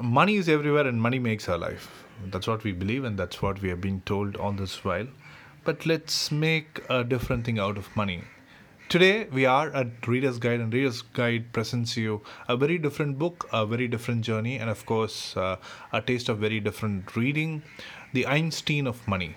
money 0.00 0.36
is 0.36 0.48
everywhere 0.48 0.86
and 0.86 1.00
money 1.00 1.18
makes 1.18 1.48
our 1.48 1.58
life. 1.58 2.04
That's 2.26 2.46
what 2.46 2.64
we 2.64 2.72
believe 2.72 3.04
and 3.04 3.18
that's 3.18 3.40
what 3.40 3.60
we 3.62 3.68
have 3.68 3.80
been 3.80 4.02
told 4.02 4.36
all 4.36 4.52
this 4.52 4.84
while. 4.84 5.06
But 5.64 5.86
let's 5.86 6.30
make 6.30 6.82
a 6.88 7.02
different 7.04 7.44
thing 7.44 7.58
out 7.58 7.78
of 7.78 7.94
money. 7.96 8.22
Today 8.88 9.26
we 9.32 9.46
are 9.46 9.74
at 9.74 10.06
Reader's 10.06 10.38
Guide, 10.38 10.60
and 10.60 10.72
Reader's 10.72 11.02
Guide 11.02 11.52
presents 11.52 11.96
you 11.96 12.22
a 12.48 12.56
very 12.56 12.78
different 12.78 13.18
book, 13.18 13.48
a 13.52 13.66
very 13.66 13.88
different 13.88 14.22
journey, 14.22 14.58
and 14.58 14.70
of 14.70 14.86
course, 14.86 15.36
uh, 15.36 15.56
a 15.92 16.00
taste 16.00 16.28
of 16.28 16.38
very 16.38 16.60
different 16.60 17.16
reading 17.16 17.64
The 18.12 18.26
Einstein 18.26 18.86
of 18.86 19.06
Money. 19.08 19.34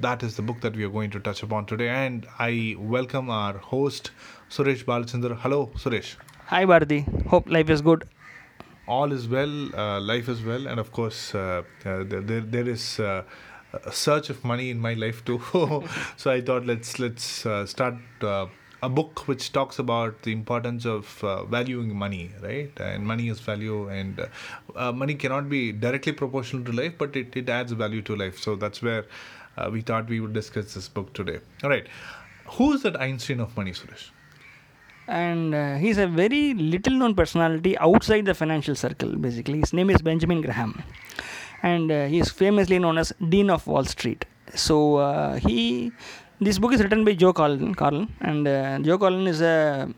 That 0.00 0.22
is 0.22 0.36
the 0.36 0.42
book 0.42 0.60
that 0.60 0.76
we 0.76 0.84
are 0.84 0.88
going 0.88 1.10
to 1.10 1.18
touch 1.18 1.42
upon 1.42 1.66
today, 1.66 1.88
and 1.88 2.28
I 2.38 2.76
welcome 2.78 3.28
our 3.28 3.58
host, 3.58 4.12
Suresh 4.48 4.84
Balachandra. 4.84 5.36
Hello, 5.36 5.72
Suresh. 5.74 6.14
Hi 6.46 6.64
Bharati, 6.64 7.04
hope 7.26 7.50
life 7.50 7.70
is 7.70 7.82
good. 7.82 8.08
All 8.92 9.12
is 9.12 9.26
well, 9.28 9.74
uh, 9.74 10.00
life 10.00 10.28
is 10.28 10.42
well, 10.42 10.66
and 10.66 10.78
of 10.78 10.92
course, 10.92 11.34
uh, 11.34 11.62
uh, 11.84 12.04
there, 12.04 12.40
there 12.40 12.68
is 12.68 13.00
uh, 13.00 13.22
a 13.72 13.92
search 13.92 14.28
of 14.28 14.44
money 14.44 14.68
in 14.70 14.78
my 14.78 14.92
life 14.94 15.24
too. 15.24 15.40
so 16.16 16.30
I 16.30 16.40
thought 16.42 16.66
let's 16.66 16.98
let's 16.98 17.46
uh, 17.46 17.64
start 17.64 17.94
uh, 18.20 18.46
a 18.82 18.88
book 18.90 19.26
which 19.28 19.50
talks 19.52 19.78
about 19.78 20.20
the 20.22 20.32
importance 20.32 20.84
of 20.84 21.24
uh, 21.24 21.44
valuing 21.44 21.96
money, 21.96 22.32
right? 22.42 22.70
And 22.80 23.06
money 23.06 23.28
is 23.28 23.40
value, 23.40 23.88
and 23.88 24.26
uh, 24.76 24.92
money 24.92 25.14
cannot 25.14 25.48
be 25.48 25.72
directly 25.72 26.12
proportional 26.12 26.64
to 26.64 26.72
life, 26.72 26.94
but 26.98 27.16
it, 27.16 27.34
it 27.36 27.48
adds 27.48 27.72
value 27.72 28.02
to 28.02 28.16
life. 28.16 28.38
So 28.38 28.56
that's 28.56 28.82
where 28.82 29.06
we 29.70 29.80
thought 29.80 30.08
we 30.08 30.20
would 30.20 30.34
discuss 30.34 30.74
this 30.74 30.88
book 30.88 31.14
today. 31.14 31.38
All 31.64 31.70
right. 31.70 31.86
Who 32.58 32.72
is 32.74 32.82
that 32.82 33.00
Einstein 33.00 33.40
of 33.40 33.56
money, 33.56 33.72
Suresh? 33.72 34.10
And 35.12 35.54
uh, 35.54 35.76
he's 35.76 35.98
a 35.98 36.06
very 36.06 36.54
little 36.54 36.94
known 36.94 37.14
personality 37.14 37.76
outside 37.76 38.24
the 38.24 38.34
financial 38.34 38.74
circle, 38.74 39.14
basically. 39.16 39.60
His 39.60 39.72
name 39.74 39.90
is 39.90 40.00
Benjamin 40.00 40.40
Graham. 40.40 40.82
And 41.62 41.92
uh, 41.92 42.06
he 42.06 42.18
is 42.18 42.30
famously 42.30 42.78
known 42.78 42.96
as 42.96 43.12
Dean 43.28 43.50
of 43.50 43.66
Wall 43.66 43.84
Street. 43.84 44.24
So 44.54 44.96
uh, 44.96 45.34
he 45.36 45.92
this 46.40 46.58
book 46.58 46.72
is 46.72 46.82
written 46.82 47.04
by 47.04 47.12
Joe 47.12 47.32
Carlen, 47.32 47.74
Carlen 47.74 48.08
and 48.20 48.48
uh, 48.48 48.78
Joe 48.80 48.98
Carlen 48.98 49.26
is 49.26 49.40
a 49.42 49.88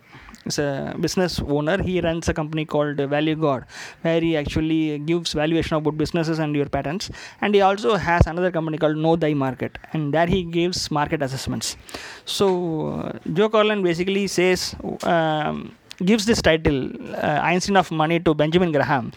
is 0.46 0.58
a 0.58 0.94
business 1.00 1.40
owner. 1.40 1.82
He 1.82 2.00
runs 2.00 2.28
a 2.28 2.34
company 2.34 2.64
called 2.64 2.96
Value 2.96 3.36
God, 3.36 3.64
where 4.02 4.20
he 4.20 4.36
actually 4.36 4.98
gives 4.98 5.32
valuation 5.32 5.76
about 5.76 5.96
businesses 5.98 6.38
and 6.38 6.54
your 6.54 6.66
patents. 6.66 7.10
And 7.40 7.54
he 7.54 7.60
also 7.60 7.96
has 7.96 8.26
another 8.26 8.50
company 8.50 8.78
called 8.78 8.96
Know 8.96 9.16
Thy 9.16 9.34
Market, 9.34 9.78
and 9.92 10.12
there 10.12 10.26
he 10.26 10.42
gives 10.44 10.90
market 10.90 11.22
assessments. 11.22 11.76
So 12.24 12.88
uh, 12.88 13.18
Joe 13.32 13.48
Carlen 13.48 13.82
basically 13.82 14.26
says. 14.26 14.74
Um, 15.02 15.76
gives 16.04 16.26
this 16.26 16.42
title 16.42 16.90
uh, 17.14 17.38
einstein 17.40 17.76
of 17.76 17.88
money 17.92 18.18
to 18.18 18.34
benjamin 18.34 18.72
graham 18.72 19.12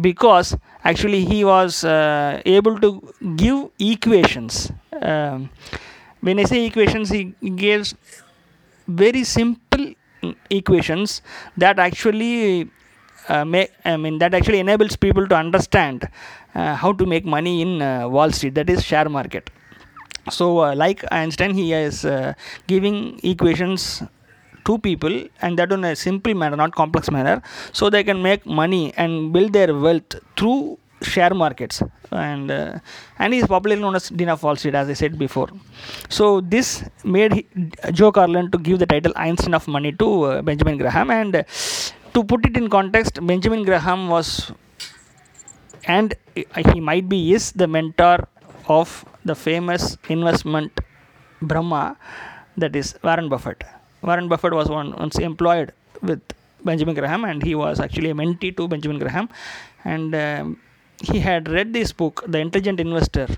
because 0.00 0.56
actually 0.84 1.24
he 1.24 1.44
was 1.44 1.82
uh, 1.82 2.40
able 2.46 2.78
to 2.78 2.90
give 3.34 3.68
equations 3.80 4.70
um, 5.02 5.50
when 6.20 6.38
I 6.38 6.44
say 6.44 6.66
equations, 6.66 7.10
he 7.10 7.24
gives 7.56 7.94
very 8.86 9.24
simple 9.24 9.89
equations 10.50 11.22
that 11.56 11.78
actually 11.78 12.70
uh, 13.28 13.44
make, 13.44 13.70
I 13.84 13.96
mean 13.96 14.18
that 14.18 14.34
actually 14.34 14.60
enables 14.60 14.96
people 14.96 15.26
to 15.28 15.36
understand 15.36 16.08
uh, 16.54 16.74
how 16.74 16.92
to 16.92 17.06
make 17.06 17.24
money 17.24 17.62
in 17.62 17.82
uh, 17.82 18.08
Wall 18.08 18.30
Street, 18.32 18.54
that 18.54 18.68
is 18.68 18.84
share 18.84 19.08
market. 19.08 19.50
So, 20.30 20.60
uh, 20.60 20.74
like 20.74 21.04
Einstein, 21.10 21.54
he 21.54 21.72
is 21.72 22.04
uh, 22.04 22.34
giving 22.66 23.20
equations 23.22 24.02
to 24.66 24.78
people 24.78 25.24
and 25.40 25.58
that 25.58 25.72
in 25.72 25.84
a 25.84 25.96
simple 25.96 26.34
manner, 26.34 26.56
not 26.56 26.74
complex 26.74 27.10
manner, 27.10 27.42
so 27.72 27.88
they 27.90 28.04
can 28.04 28.22
make 28.22 28.44
money 28.44 28.92
and 28.96 29.32
build 29.32 29.52
their 29.52 29.74
wealth 29.74 30.16
through 30.36 30.78
share 31.02 31.34
markets 31.34 31.82
and 32.12 32.50
uh, 32.50 32.78
and 33.18 33.32
he 33.32 33.38
is 33.40 33.46
popularly 33.46 33.80
known 33.80 33.96
as 33.96 34.08
Dean 34.08 34.28
of 34.28 34.42
Wall 34.42 34.56
Street 34.56 34.74
as 34.74 34.88
I 34.88 34.92
said 34.92 35.18
before. 35.18 35.48
So 36.08 36.40
this 36.40 36.84
made 37.04 37.32
he, 37.32 37.46
Joe 37.92 38.12
Carlen 38.12 38.50
to 38.50 38.58
give 38.58 38.78
the 38.78 38.86
title 38.86 39.12
Einstein 39.16 39.54
of 39.54 39.66
Money 39.68 39.92
to 39.92 40.22
uh, 40.24 40.42
Benjamin 40.42 40.78
Graham 40.78 41.10
and 41.10 41.36
uh, 41.36 41.42
to 42.14 42.24
put 42.24 42.44
it 42.44 42.56
in 42.56 42.68
context 42.68 43.24
Benjamin 43.26 43.64
Graham 43.64 44.08
was 44.08 44.52
and 45.84 46.14
he 46.72 46.80
might 46.80 47.08
be 47.08 47.32
is 47.32 47.52
the 47.52 47.66
mentor 47.66 48.28
of 48.68 49.04
the 49.24 49.34
famous 49.34 49.96
investment 50.08 50.72
Brahma 51.42 51.96
that 52.56 52.76
is 52.76 52.94
Warren 53.02 53.28
Buffett. 53.28 53.64
Warren 54.02 54.28
Buffett 54.28 54.52
was 54.52 54.68
one, 54.68 54.92
once 54.92 55.18
employed 55.18 55.72
with 56.02 56.20
Benjamin 56.64 56.94
Graham 56.94 57.24
and 57.24 57.42
he 57.42 57.54
was 57.54 57.80
actually 57.80 58.10
a 58.10 58.14
mentee 58.14 58.54
to 58.56 58.68
Benjamin 58.68 58.98
Graham 58.98 59.28
and 59.84 60.14
um, 60.14 60.60
he 61.02 61.20
had 61.20 61.48
read 61.48 61.72
this 61.72 61.92
book, 61.92 62.24
The 62.26 62.38
Intelligent 62.38 62.80
Investor, 62.80 63.28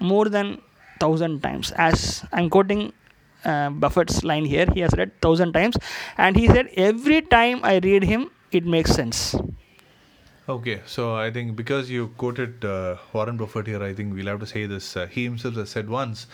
more 0.00 0.28
than 0.28 0.60
thousand 0.98 1.42
times. 1.42 1.72
As 1.72 2.24
I'm 2.32 2.50
quoting 2.50 2.92
uh, 3.44 3.70
Buffett's 3.70 4.22
line 4.24 4.44
here, 4.44 4.66
he 4.72 4.80
has 4.80 4.92
read 4.96 5.20
thousand 5.20 5.52
times, 5.52 5.76
and 6.18 6.36
he 6.36 6.46
said 6.46 6.68
every 6.76 7.22
time 7.22 7.60
I 7.62 7.78
read 7.78 8.04
him, 8.04 8.30
it 8.52 8.66
makes 8.66 8.92
sense. 8.92 9.34
Okay, 10.48 10.80
so 10.84 11.14
I 11.14 11.30
think 11.30 11.54
because 11.54 11.88
you 11.88 12.08
quoted 12.18 12.64
uh, 12.64 12.96
Warren 13.12 13.36
Buffett 13.36 13.68
here, 13.68 13.82
I 13.82 13.94
think 13.94 14.14
we'll 14.14 14.26
have 14.26 14.40
to 14.40 14.46
say 14.46 14.66
this. 14.66 14.96
Uh, 14.96 15.06
he 15.06 15.24
himself 15.24 15.54
has 15.54 15.70
said 15.70 15.88
once 15.88 16.26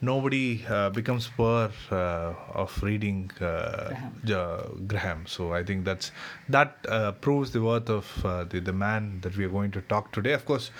nobody 0.00 0.64
uh, 0.68 0.90
becomes 0.90 1.28
poor 1.36 1.70
uh, 1.90 2.34
of 2.54 2.82
reading 2.82 3.30
uh, 3.40 3.88
Graham. 4.24 4.86
Graham. 4.86 5.26
So 5.26 5.52
I 5.52 5.64
think 5.64 5.84
that's 5.84 6.10
that 6.48 6.76
uh, 6.88 7.12
proves 7.12 7.52
the 7.52 7.62
worth 7.62 7.88
of 7.88 8.24
uh, 8.24 8.44
the 8.44 8.60
the 8.60 8.72
man 8.72 9.20
that 9.22 9.36
we 9.36 9.44
are 9.44 9.48
going 9.48 9.70
to 9.72 9.80
talk 9.82 10.12
today. 10.12 10.32
Of 10.32 10.44
course, 10.44 10.70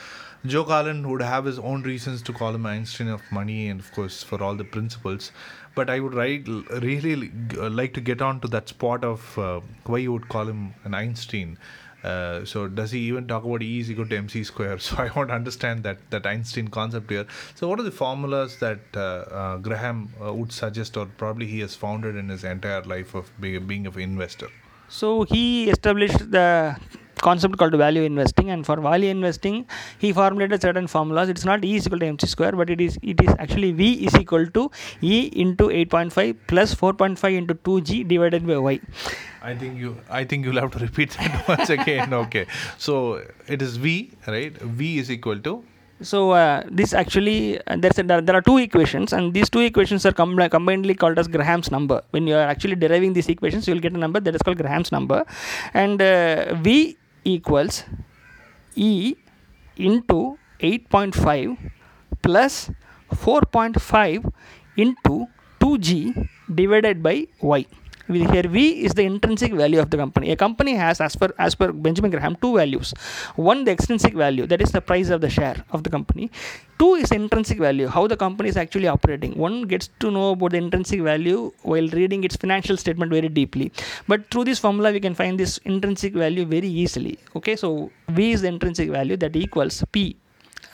Joe 0.44 0.65
Carlin 0.65 1.09
would 1.10 1.22
have 1.22 1.44
his 1.44 1.59
own 1.59 1.82
reasons 1.82 2.22
to 2.22 2.32
call 2.32 2.54
him 2.54 2.66
Einstein 2.66 3.09
of 3.09 3.22
money, 3.31 3.69
and 3.69 3.81
of 3.81 3.91
course 3.93 4.22
for 4.22 4.43
all 4.43 4.54
the 4.54 4.65
principles. 4.65 5.33
But 5.75 5.91
I 5.91 6.00
would 6.00 6.15
really 6.15 7.31
like 7.53 7.93
to 7.94 8.00
get 8.00 8.22
on 8.22 8.41
to 8.41 8.48
that 8.48 8.69
spot 8.69 9.04
of 9.04 9.38
uh, 9.38 9.60
why 9.84 9.98
you 9.98 10.12
would 10.12 10.28
call 10.28 10.48
him 10.48 10.75
an 10.84 10.94
Einstein. 10.94 11.59
Uh, 12.06 12.44
so 12.44 12.69
does 12.69 12.91
he 12.93 13.00
even 13.00 13.27
talk 13.27 13.44
about 13.44 13.62
E 13.62 13.81
is 13.81 13.91
equal 13.91 14.09
to 14.12 14.17
mc 14.17 14.44
square? 14.44 14.78
So 14.87 14.97
I 15.05 15.11
want 15.17 15.31
to 15.31 15.34
understand 15.34 15.83
that 15.89 15.99
that 16.11 16.27
Einstein 16.33 16.69
concept 16.69 17.11
here. 17.11 17.27
So 17.55 17.69
what 17.69 17.81
are 17.81 17.89
the 17.91 17.97
formulas 18.03 18.59
that 18.61 18.81
uh, 18.94 19.00
uh, 19.41 19.56
Graham 19.69 20.03
uh, 20.21 20.33
would 20.33 20.53
suggest, 20.53 20.97
or 20.97 21.06
probably 21.25 21.47
he 21.47 21.61
has 21.61 21.75
founded 21.75 22.16
in 22.22 22.28
his 22.28 22.45
entire 22.45 22.83
life 22.83 23.15
of 23.15 23.33
being, 23.41 23.66
being 23.66 23.87
an 23.87 23.99
investor? 24.00 24.50
So 24.89 25.25
he 25.25 25.71
established 25.71 26.31
the 26.31 26.77
concept 27.21 27.56
called 27.59 27.75
value 27.75 28.03
investing 28.03 28.50
and 28.50 28.65
for 28.65 28.77
value 28.81 29.10
investing 29.10 29.66
he 29.99 30.12
formulated 30.12 30.60
certain 30.62 30.87
formulas 30.87 31.28
it's 31.28 31.44
not 31.44 31.65
e 31.65 31.77
is 31.77 31.87
equal 31.87 31.99
to 31.99 32.06
mc 32.06 32.27
square 32.27 32.53
but 32.53 32.71
it 32.71 32.81
is 32.81 32.99
it 33.03 33.21
is 33.21 33.34
actually 33.38 33.72
v 33.72 33.93
is 34.06 34.15
equal 34.15 34.47
to 34.47 34.71
e 35.03 35.31
into 35.44 35.69
8.5 35.69 36.37
plus 36.47 36.75
4.5 36.75 37.38
into 37.38 37.54
2g 37.54 38.06
divided 38.09 38.47
by 38.47 38.59
y 38.59 38.81
I 39.43 39.54
think 39.54 39.78
you. 39.78 39.97
I 40.10 40.25
think 40.25 40.44
you'll 40.44 40.60
have 40.60 40.72
to 40.72 40.81
repeat 40.81 41.10
that 41.10 41.47
once 41.53 41.71
again. 41.71 42.12
Okay. 42.12 42.47
So 42.78 43.25
it 43.47 43.62
is 43.62 43.77
v, 43.77 44.10
right? 44.27 44.53
V 44.60 44.98
is 44.98 45.09
equal 45.09 45.38
to. 45.38 45.62
So 46.03 46.33
uh, 46.33 46.62
this 46.71 46.93
actually 46.93 47.59
uh, 47.66 47.77
there's 47.77 47.98
a, 47.98 48.03
there, 48.03 48.37
are 48.37 48.43
two 48.43 48.59
equations 48.59 49.15
and 49.15 49.33
these 49.33 49.48
two 49.48 49.60
equations 49.60 50.04
are 50.04 50.12
com- 50.12 50.37
combinedly 50.37 50.98
called 50.98 51.19
as 51.19 51.27
Graham's 51.27 51.71
number. 51.71 52.03
When 52.10 52.27
you 52.27 52.34
are 52.34 52.47
actually 52.47 52.75
deriving 52.75 53.15
these 53.15 53.28
equations, 53.28 53.66
you 53.66 53.75
will 53.75 53.81
get 53.81 53.94
a 53.94 53.98
number 53.98 54.21
that 54.21 54.34
is 54.34 54.43
called 54.43 54.59
Graham's 54.59 54.93
number, 54.93 55.25
and 55.72 56.03
uh, 56.03 56.54
v 56.56 56.98
equals 57.35 57.85
e 58.75 59.17
into 59.77 60.39
8.5 60.61 61.57
plus 62.23 62.71
4.5 63.11 64.33
into 64.77 65.27
2g 65.61 66.29
divided 66.61 67.03
by 67.03 67.29
y 67.41 67.67
here 68.09 68.49
V 68.49 68.84
is 68.84 68.94
the 68.94 69.03
intrinsic 69.03 69.53
value 69.53 69.81
of 69.81 69.91
the 69.91 69.97
company. 69.97 70.31
A 70.31 70.37
company 70.37 70.75
has, 70.75 71.00
as 71.00 71.17
per 71.17 71.33
as 71.39 71.55
per 71.55 71.72
Benjamin 71.72 72.11
Graham, 72.11 72.37
two 72.37 72.55
values. 72.56 72.94
One, 73.34 73.65
the 73.65 73.72
extrinsic 73.72 74.15
value, 74.15 74.47
that 74.47 74.63
is 74.63 74.71
the 74.71 74.81
price 74.81 75.10
of 75.10 75.21
the 75.21 75.31
share 75.31 75.65
of 75.71 75.83
the 75.83 75.91
company. 75.91 76.31
Two 76.78 76.95
is 76.95 77.10
intrinsic 77.10 77.59
value, 77.59 77.86
how 77.86 78.07
the 78.07 78.16
company 78.16 78.48
is 78.48 78.57
actually 78.57 78.86
operating. 78.86 79.36
One 79.36 79.63
gets 79.63 79.89
to 80.01 80.10
know 80.10 80.31
about 80.33 80.53
the 80.53 80.59
intrinsic 80.59 81.01
value 81.01 81.53
while 81.63 81.89
reading 81.89 82.22
its 82.25 82.36
financial 82.36 82.77
statement 82.77 83.10
very 83.10 83.28
deeply. 83.28 83.72
But 84.07 84.31
through 84.31 84.45
this 84.45 84.59
formula, 84.59 84.92
we 84.92 85.01
can 85.01 85.15
find 85.15 85.41
this 85.41 85.59
intrinsic 85.59 86.13
value 86.13 86.45
very 86.45 86.69
easily. 86.69 87.19
Okay, 87.34 87.57
so 87.57 87.91
V 88.10 88.33
is 88.33 88.42
the 88.42 88.48
intrinsic 88.48 88.91
value 88.91 89.16
that 89.16 89.34
equals 89.34 89.83
P 89.91 90.16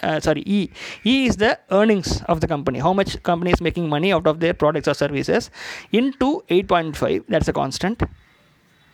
uh, 0.03 0.21
sorry 0.21 0.43
e 0.47 0.71
e 1.05 1.27
is 1.27 1.37
the 1.37 1.59
earnings 1.71 2.23
of 2.23 2.41
the 2.41 2.49
company. 2.49 2.79
How 2.79 2.93
much 2.93 3.23
company 3.23 3.53
is 3.53 3.61
making 3.61 3.89
money 3.89 4.13
out 4.13 4.27
of 4.27 4.41
their 4.41 4.55
products 4.55 4.89
or 4.89 4.95
services? 4.95 5.51
Into 5.93 6.43
8.5 6.49 7.25
that's 7.29 7.49
a 7.49 7.53
constant 7.53 8.03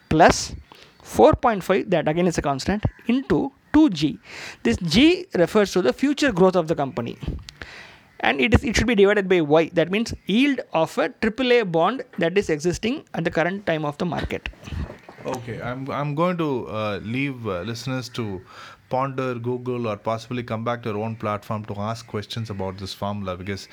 plus 0.08 0.54
4.5 1.04 1.90
that 1.90 2.08
again 2.08 2.26
is 2.26 2.38
a 2.38 2.42
constant 2.42 2.84
into 3.06 3.52
2g 3.72 4.18
this 4.62 4.76
g 4.78 5.26
refers 5.34 5.72
to 5.72 5.82
the 5.82 5.92
future 5.92 6.32
growth 6.32 6.56
of 6.56 6.68
the 6.68 6.74
company. 6.74 7.16
And 8.20 8.40
it 8.40 8.52
is 8.54 8.64
it 8.64 8.76
should 8.76 8.88
be 8.88 8.96
divided 8.96 9.28
by 9.28 9.40
y. 9.40 9.70
That 9.74 9.92
means 9.92 10.12
yield 10.26 10.60
of 10.72 10.98
a 10.98 11.08
aaa 11.08 11.70
bond 11.70 12.04
that 12.18 12.36
is 12.36 12.50
existing 12.50 13.04
at 13.14 13.24
the 13.24 13.30
current 13.30 13.64
time 13.66 13.84
of 13.84 13.96
the 13.98 14.06
market. 14.14 14.48
Okay, 15.26 15.60
I'm 15.60 15.88
I'm 15.90 16.14
going 16.14 16.36
to 16.38 16.66
uh, 16.68 17.00
leave 17.02 17.46
uh, 17.46 17.60
listeners 17.62 18.08
to 18.18 18.40
ponder, 18.88 19.34
Google, 19.34 19.86
or 19.86 19.96
possibly 19.96 20.42
come 20.42 20.64
back 20.64 20.82
to 20.82 20.90
your 20.90 20.98
own 20.98 21.16
platform 21.16 21.64
to 21.66 21.74
ask 21.78 22.06
questions 22.06 22.50
about 22.50 22.78
this 22.78 22.94
formula 22.94 23.36
because 23.36 23.68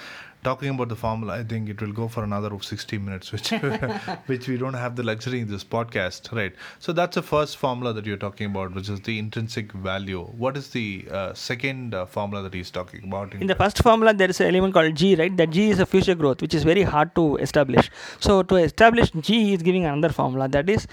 talking 0.45 0.69
about 0.69 0.89
the 0.89 0.95
formula, 0.95 1.33
I 1.39 1.43
think 1.43 1.69
it 1.69 1.81
will 1.81 1.91
go 1.91 2.07
for 2.07 2.23
another 2.23 2.51
60 2.61 2.97
minutes, 2.99 3.31
which 3.31 3.49
which 4.31 4.47
we 4.47 4.57
don't 4.63 4.79
have 4.81 4.95
the 4.95 5.03
luxury 5.03 5.39
in 5.45 5.47
this 5.53 5.63
podcast, 5.75 6.31
right? 6.39 6.53
So 6.79 6.93
that's 6.99 7.15
the 7.15 7.23
first 7.29 7.57
formula 7.57 7.93
that 7.93 8.05
you're 8.05 8.21
talking 8.25 8.51
about, 8.51 8.75
which 8.79 8.89
is 8.95 9.01
the 9.01 9.17
intrinsic 9.23 9.71
value. 9.87 10.21
What 10.43 10.59
is 10.61 10.69
the 10.69 11.07
uh, 11.11 11.33
second 11.33 11.95
uh, 11.95 12.05
formula 12.17 12.43
that 12.43 12.53
he's 12.53 12.71
talking 12.79 13.07
about? 13.07 13.33
In 13.33 13.47
the 13.47 13.59
first 13.63 13.81
formula, 13.89 14.13
there 14.13 14.29
is 14.35 14.39
an 14.39 14.47
element 14.53 14.75
called 14.75 14.95
G, 14.95 15.15
right? 15.15 15.35
That 15.35 15.49
G 15.49 15.69
is 15.69 15.79
a 15.79 15.85
future 15.95 16.15
growth, 16.15 16.41
which 16.47 16.53
is 16.53 16.63
very 16.63 16.83
hard 16.83 17.15
to 17.15 17.37
establish. 17.47 17.89
So 18.19 18.43
to 18.43 18.61
establish 18.67 19.11
G, 19.29 19.53
is 19.53 19.63
giving 19.63 19.85
another 19.85 20.13
formula 20.21 20.47
that 20.49 20.69
is 20.69 20.87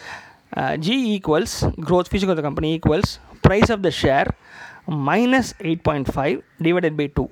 uh, 0.56 0.76
G 0.76 1.14
equals 1.14 1.64
growth, 1.90 2.08
future 2.08 2.26
growth 2.26 2.38
of 2.38 2.44
the 2.44 2.48
company 2.50 2.74
equals 2.74 3.18
price 3.42 3.70
of 3.70 3.82
the 3.82 3.90
share 3.90 4.34
minus 4.86 5.52
8.5 5.54 6.42
divided 6.60 6.96
by 6.96 7.06
2. 7.06 7.30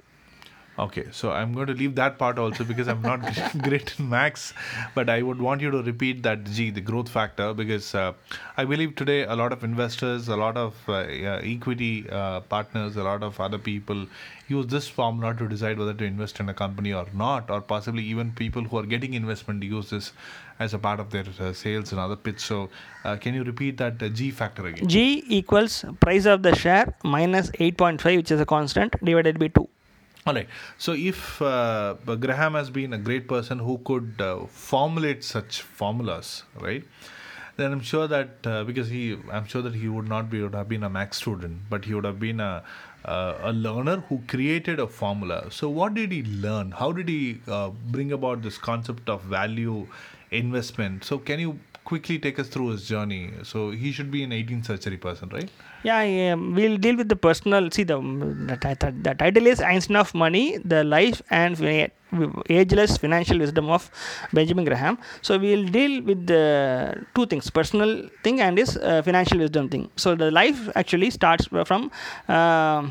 Okay, 0.80 1.08
so 1.12 1.30
I'm 1.30 1.52
going 1.52 1.66
to 1.66 1.74
leave 1.74 1.94
that 1.96 2.16
part 2.16 2.38
also 2.38 2.64
because 2.64 2.88
I'm 2.88 3.02
not 3.02 3.20
great 3.62 3.92
in 3.98 4.08
max, 4.08 4.54
but 4.94 5.10
I 5.10 5.20
would 5.20 5.38
want 5.38 5.60
you 5.60 5.70
to 5.70 5.82
repeat 5.82 6.22
that 6.22 6.44
G, 6.44 6.70
the 6.70 6.80
growth 6.80 7.10
factor, 7.10 7.52
because 7.52 7.94
uh, 7.94 8.14
I 8.56 8.64
believe 8.64 8.94
today 8.96 9.24
a 9.24 9.36
lot 9.36 9.52
of 9.52 9.62
investors, 9.62 10.28
a 10.28 10.36
lot 10.36 10.56
of 10.56 10.74
uh, 10.88 11.00
equity 11.54 12.08
uh, 12.08 12.40
partners, 12.40 12.96
a 12.96 13.02
lot 13.02 13.22
of 13.22 13.38
other 13.38 13.58
people 13.58 14.06
use 14.48 14.66
this 14.68 14.88
formula 14.88 15.34
to 15.34 15.48
decide 15.48 15.78
whether 15.78 15.92
to 15.92 16.04
invest 16.04 16.40
in 16.40 16.48
a 16.48 16.54
company 16.54 16.94
or 16.94 17.06
not, 17.12 17.50
or 17.50 17.60
possibly 17.60 18.02
even 18.02 18.32
people 18.32 18.64
who 18.64 18.78
are 18.78 18.86
getting 18.86 19.12
investment 19.12 19.62
use 19.62 19.90
this 19.90 20.12
as 20.60 20.72
a 20.72 20.78
part 20.78 20.98
of 20.98 21.10
their 21.10 21.26
uh, 21.40 21.52
sales 21.52 21.92
and 21.92 22.00
other 22.00 22.16
pitch. 22.16 22.40
So, 22.40 22.70
uh, 23.04 23.16
can 23.16 23.34
you 23.34 23.44
repeat 23.44 23.76
that 23.76 24.02
uh, 24.02 24.08
G 24.08 24.30
factor 24.30 24.66
again? 24.66 24.88
G 24.88 25.24
equals 25.26 25.84
price 26.00 26.24
of 26.24 26.42
the 26.42 26.54
share 26.54 26.94
minus 27.04 27.50
8.5, 27.50 28.16
which 28.16 28.30
is 28.30 28.40
a 28.40 28.46
constant, 28.46 28.96
divided 29.04 29.38
by 29.38 29.48
2. 29.48 29.68
All 30.26 30.34
right. 30.34 30.48
So, 30.76 30.92
if 30.92 31.40
uh, 31.40 31.94
Graham 32.04 32.54
has 32.54 32.68
been 32.70 32.92
a 32.92 32.98
great 32.98 33.26
person 33.26 33.58
who 33.58 33.78
could 33.78 34.14
uh, 34.20 34.46
formulate 34.46 35.24
such 35.24 35.62
formulas, 35.62 36.44
right? 36.58 36.84
Then 37.56 37.72
I'm 37.72 37.80
sure 37.80 38.06
that 38.06 38.46
uh, 38.46 38.64
because 38.64 38.88
he, 38.88 39.18
I'm 39.30 39.46
sure 39.46 39.62
that 39.62 39.74
he 39.74 39.88
would 39.88 40.08
not 40.08 40.30
be 40.30 40.42
would 40.42 40.54
have 40.54 40.68
been 40.68 40.82
a 40.82 40.90
max 40.90 41.18
student, 41.18 41.62
but 41.70 41.84
he 41.86 41.94
would 41.94 42.04
have 42.04 42.20
been 42.20 42.40
a 42.40 42.62
a 43.04 43.52
learner 43.52 44.00
who 44.08 44.20
created 44.28 44.78
a 44.78 44.86
formula. 44.86 45.50
So, 45.50 45.68
what 45.70 45.94
did 45.94 46.12
he 46.12 46.22
learn? 46.22 46.72
How 46.72 46.92
did 46.92 47.08
he 47.08 47.40
uh, 47.48 47.70
bring 47.70 48.12
about 48.12 48.42
this 48.42 48.58
concept 48.58 49.08
of 49.08 49.22
value 49.22 49.86
investment? 50.30 51.04
So, 51.04 51.18
can 51.18 51.40
you 51.40 51.58
quickly 51.90 52.16
take 52.24 52.38
us 52.42 52.48
through 52.54 52.68
his 52.74 52.82
journey? 52.88 53.22
So, 53.50 53.70
he 53.82 53.92
should 53.92 54.10
be 54.16 54.22
an 54.26 54.30
18th 54.30 54.66
century 54.70 54.98
person, 55.06 55.28
right? 55.36 55.50
Yeah, 55.82 56.34
we'll 56.58 56.78
deal 56.86 56.96
with 57.00 57.08
the 57.14 57.16
personal. 57.28 57.70
See, 57.70 57.84
the, 57.92 57.98
the, 57.98 58.94
the 59.06 59.14
title 59.22 59.46
is 59.52 59.60
Einstein 59.60 59.96
of 59.96 60.14
Money, 60.14 60.58
the 60.58 60.82
life 60.84 61.22
and 61.30 61.90
ageless 62.48 62.96
financial 62.96 63.38
wisdom 63.38 63.70
of 63.70 63.90
Benjamin 64.32 64.64
Graham. 64.64 64.98
So, 65.22 65.38
we'll 65.38 65.66
deal 65.78 66.02
with 66.02 66.26
the 66.26 66.44
two 67.14 67.26
things 67.26 67.50
personal 67.50 68.08
thing 68.24 68.40
and 68.40 68.58
his 68.58 68.76
uh, 68.76 69.02
financial 69.02 69.38
wisdom 69.38 69.68
thing. 69.68 69.90
So, 69.96 70.14
the 70.14 70.30
life 70.30 70.68
actually 70.76 71.10
starts 71.10 71.46
from. 71.70 71.90
Uh, 72.28 72.90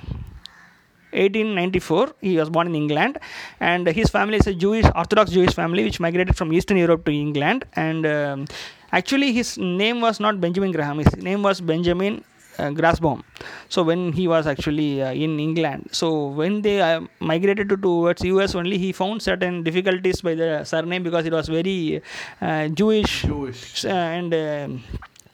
1894 1.12 2.14
he 2.22 2.38
was 2.38 2.50
born 2.56 2.68
in 2.68 2.76
england 2.76 3.18
and 3.60 3.88
his 4.00 4.10
family 4.16 4.38
is 4.42 4.48
a 4.52 4.54
jewish 4.64 4.86
orthodox 4.96 5.32
jewish 5.32 5.56
family 5.60 5.84
which 5.84 6.00
migrated 6.00 6.36
from 6.40 6.54
eastern 6.54 6.78
europe 6.78 7.04
to 7.04 7.12
england 7.12 7.66
and 7.86 8.06
um, 8.06 8.46
actually 8.92 9.32
his 9.34 9.58
name 9.58 10.02
was 10.02 10.20
not 10.20 10.40
benjamin 10.42 10.72
graham 10.72 11.00
his 11.00 11.16
name 11.18 11.42
was 11.44 11.62
benjamin 11.62 12.24
uh, 12.60 12.70
Grossbaum. 12.80 13.24
So 13.70 13.84
when 13.84 14.12
he 14.14 14.28
was 14.28 14.46
actually 14.46 15.02
uh, 15.02 15.12
in 15.12 15.40
England, 15.40 15.90
so 15.92 16.28
when 16.28 16.62
they 16.62 16.82
uh, 16.82 17.02
migrated 17.20 17.70
to 17.70 17.78
towards 17.78 18.24
US 18.24 18.56
only, 18.56 18.78
he 18.78 18.92
found 18.92 19.22
certain 19.22 19.64
difficulties 19.64 20.22
by 20.22 20.36
the 20.36 20.64
surname 20.64 21.04
because 21.04 21.26
it 21.26 21.34
was 21.34 21.48
very 21.48 22.02
uh, 22.42 22.68
Jewish, 22.68 23.22
Jewish. 23.22 23.86
Uh, 23.86 23.90
and 23.90 24.34
um, 24.34 24.84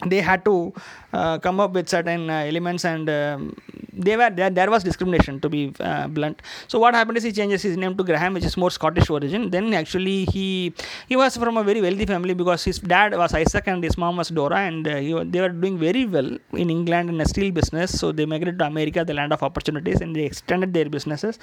they 0.06 0.22
had 0.22 0.46
to 0.46 0.74
uh, 1.14 1.38
come 1.40 1.60
up 1.60 1.72
with 1.72 1.90
certain 1.90 2.30
uh, 2.30 2.40
elements 2.52 2.86
and 2.86 3.10
um, 3.10 3.56
they 3.98 4.16
were 4.18 4.30
there, 4.30 4.50
there 4.50 4.70
was 4.70 4.84
discrimination 4.84 5.40
to 5.40 5.50
be 5.50 5.62
uh, 5.80 6.08
blunt 6.08 6.42
so 6.68 6.80
what 6.84 6.94
happened 6.94 7.18
is 7.18 7.24
he 7.24 7.32
changes 7.32 7.62
his 7.62 7.78
name 7.78 7.96
to 7.98 8.04
graham 8.04 8.34
which 8.34 8.48
is 8.50 8.56
more 8.64 8.72
scottish 8.78 9.10
origin 9.10 9.50
then 9.56 9.74
actually 9.82 10.26
he 10.26 10.74
he 11.10 11.16
was 11.16 11.38
from 11.44 11.58
a 11.58 11.64
very 11.70 11.82
wealthy 11.82 12.06
family 12.14 12.34
because 12.34 12.64
his 12.70 12.80
dad 12.94 13.16
was 13.24 13.34
isaac 13.34 13.68
and 13.68 13.84
his 13.84 13.98
mom 13.98 14.18
was 14.18 14.30
dora 14.30 14.60
and 14.70 14.88
uh, 14.88 14.96
he, 15.06 15.12
they 15.34 15.42
were 15.46 15.54
doing 15.64 15.78
very 15.88 16.06
well 16.06 16.30
in 16.64 16.70
england 16.78 17.10
in 17.10 17.20
a 17.22 17.28
steel 17.34 17.52
business 17.60 18.00
so 18.00 18.12
they 18.12 18.26
migrated 18.26 18.60
to 18.60 18.66
america 18.66 19.04
the 19.12 19.14
land 19.20 19.34
of 19.38 19.44
opportunities 19.50 20.02
and 20.02 20.16
they 20.16 20.26
extended 20.32 20.74
their 20.74 20.90
businesses 20.98 21.38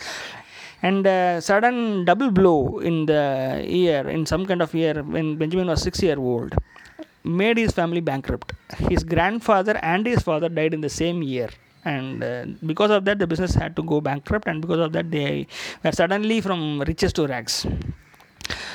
and 0.89 1.07
uh, 1.07 1.41
sudden 1.41 2.05
double 2.05 2.31
blow 2.31 2.79
in 2.91 3.07
the 3.07 3.25
year 3.83 4.03
in 4.17 4.27
some 4.33 4.45
kind 4.51 4.63
of 4.67 4.73
year 4.75 4.97
when 5.15 5.37
benjamin 5.43 5.69
was 5.73 5.83
six 5.89 6.03
year 6.07 6.19
old 6.19 6.53
made 7.25 7.57
his 7.57 7.73
family 7.73 8.01
bankrupt. 8.01 8.53
His 8.77 9.05
grandfather 9.05 9.77
and 9.83 10.07
his 10.07 10.23
father 10.23 10.49
died 10.49 10.75
in 10.75 10.81
the 10.81 10.89
same 10.89 11.23
year. 11.23 11.51
And 11.85 12.23
uh, 12.23 12.47
because 12.65 12.91
of 12.91 13.05
that, 13.07 13.19
the 13.19 13.27
business 13.27 13.55
had 13.55 13.75
to 13.77 13.83
go 13.83 14.01
bankrupt, 14.01 14.47
and 14.47 14.61
because 14.61 14.79
of 14.79 14.93
that, 14.93 15.11
they 15.11 15.47
were 15.83 15.93
suddenly 15.93 16.41
from 16.41 16.81
riches 16.81 17.13
to 17.15 17.27
rags. 17.27 17.67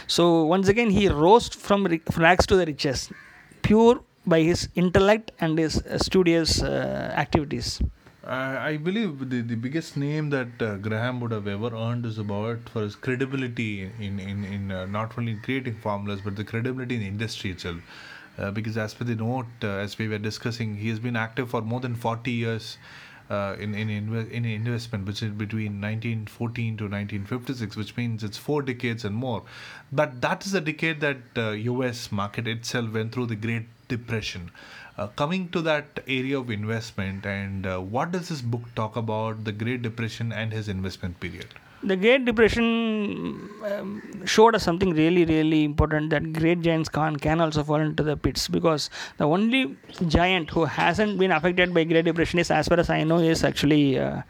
So, 0.07 0.43
once 0.43 0.67
again, 0.67 0.89
he 0.89 1.07
rose 1.07 1.47
from 1.49 1.87
rags 2.17 2.45
to 2.47 2.55
the 2.55 2.65
riches, 2.65 3.09
pure 3.61 4.01
by 4.25 4.41
his 4.41 4.67
intellect 4.75 5.31
and 5.39 5.57
his 5.57 5.81
uh, 5.83 5.97
studious 5.97 6.61
uh, 6.61 7.13
activities. 7.15 7.81
I 8.29 8.75
believe 8.75 9.29
the, 9.29 9.39
the 9.39 9.55
biggest 9.55 9.95
name 9.95 10.29
that 10.31 10.61
uh, 10.61 10.75
Graham 10.75 11.21
would 11.21 11.31
have 11.31 11.47
ever 11.47 11.73
earned 11.73 12.05
is 12.05 12.17
about 12.17 12.67
for 12.67 12.81
his 12.81 12.93
credibility 12.93 13.89
in 13.99 14.19
in, 14.19 14.43
in 14.43 14.69
uh, 14.69 14.85
not 14.85 15.17
only 15.17 15.35
creating 15.35 15.75
formulas 15.75 16.19
but 16.21 16.35
the 16.35 16.43
credibility 16.43 16.95
in 16.95 17.01
the 17.01 17.07
industry 17.07 17.51
itself. 17.51 17.77
Uh, 18.37 18.51
because 18.51 18.77
as 18.77 18.93
per 18.93 19.03
the 19.03 19.15
note, 19.15 19.45
uh, 19.63 19.67
as 19.67 19.97
we 19.97 20.07
were 20.07 20.17
discussing, 20.17 20.77
he 20.77 20.89
has 20.89 20.99
been 20.99 21.15
active 21.15 21.49
for 21.49 21.61
more 21.61 21.79
than 21.79 21.95
40 21.95 22.31
years 22.31 22.77
uh, 23.29 23.55
in 23.59 23.73
in, 23.75 23.89
in 23.89 24.45
investment, 24.45 25.05
which 25.05 25.21
is 25.23 25.31
between 25.31 25.81
1914 25.81 26.77
to 26.77 26.83
1956, 26.83 27.75
which 27.75 27.97
means 27.97 28.23
it's 28.23 28.37
four 28.37 28.61
decades 28.61 29.03
and 29.03 29.15
more. 29.15 29.43
But 29.91 30.21
that 30.21 30.45
is 30.45 30.53
the 30.53 30.61
decade 30.61 31.01
that 31.01 31.17
U.S. 31.35 32.11
market 32.11 32.47
itself 32.47 32.93
went 32.93 33.11
through 33.11 33.25
the 33.25 33.35
Great 33.35 33.65
Depression. 33.87 34.51
Uh, 34.97 35.05
coming 35.09 35.47
to 35.49 35.61
that 35.61 35.99
area 36.07 36.39
of 36.39 36.49
investment 36.49 37.23
and 37.23 37.67
uh, 37.67 37.77
what 37.77 38.11
does 38.11 38.29
this 38.29 38.41
book 38.41 38.63
talk 38.73 38.95
about 38.95 39.43
the 39.43 39.51
great 39.51 39.83
depression 39.83 40.31
and 40.31 40.51
his 40.51 40.67
investment 40.67 41.19
period 41.19 41.53
the 41.83 41.95
Great 41.95 42.25
Depression 42.25 43.49
um, 43.63 44.25
showed 44.25 44.55
us 44.55 44.63
something 44.63 44.93
really, 44.93 45.25
really 45.25 45.63
important 45.63 46.09
that 46.09 46.33
great 46.33 46.61
giants 46.61 46.89
can, 46.89 47.17
can 47.17 47.39
also 47.39 47.63
fall 47.63 47.75
into 47.75 48.03
the 48.03 48.17
pits 48.17 48.47
because 48.47 48.89
the 49.17 49.25
only 49.25 49.75
giant 50.07 50.49
who 50.49 50.65
hasn't 50.65 51.19
been 51.19 51.31
affected 51.31 51.73
by 51.73 51.83
Great 51.83 52.05
Depression 52.05 52.39
is, 52.39 52.49
as 52.51 52.67
far 52.67 52.79
as 52.79 52.89
I 52.89 53.03
know, 53.03 53.19
is 53.19 53.43
actually 53.43 53.99
uh, 53.99 54.23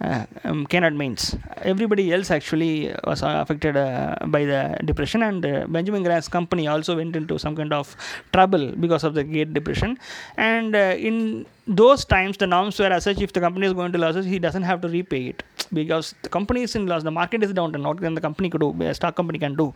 um, 0.00 0.66
Kenneth 0.66 0.94
Mines. 0.94 1.36
Everybody 1.62 2.12
else 2.12 2.30
actually 2.30 2.94
was 3.04 3.22
affected 3.22 3.76
uh, 3.76 4.16
by 4.26 4.44
the 4.44 4.76
depression, 4.84 5.22
and 5.22 5.44
uh, 5.44 5.66
Benjamin 5.68 6.02
Graham's 6.02 6.28
company 6.28 6.66
also 6.66 6.96
went 6.96 7.16
into 7.16 7.38
some 7.38 7.54
kind 7.54 7.72
of 7.72 7.94
trouble 8.32 8.72
because 8.72 9.04
of 9.04 9.14
the 9.14 9.24
Great 9.24 9.52
Depression. 9.52 9.98
And 10.36 10.74
uh, 10.74 10.94
in 10.98 11.46
those 11.66 12.04
times, 12.04 12.36
the 12.38 12.46
norms 12.46 12.78
were 12.78 12.86
as 12.86 13.04
such: 13.04 13.20
if 13.20 13.32
the 13.32 13.40
company 13.40 13.66
is 13.66 13.72
going 13.72 13.92
to 13.92 13.98
losses, 13.98 14.26
he 14.26 14.38
doesn't 14.38 14.62
have 14.62 14.80
to 14.82 14.88
repay 14.88 15.26
it 15.28 15.42
because 15.72 16.14
the 16.22 16.28
company 16.28 16.62
is 16.62 16.74
in 16.74 16.86
loss, 16.86 17.02
the 17.02 17.10
market 17.10 17.42
is 17.42 17.52
down, 17.52 17.74
and 17.74 18.00
can 18.00 18.14
the 18.14 18.20
company 18.20 18.50
could 18.50 18.60
do? 18.60 18.74
A 18.82 18.94
stock 18.94 19.14
company 19.16 19.38
can 19.38 19.54
do, 19.54 19.74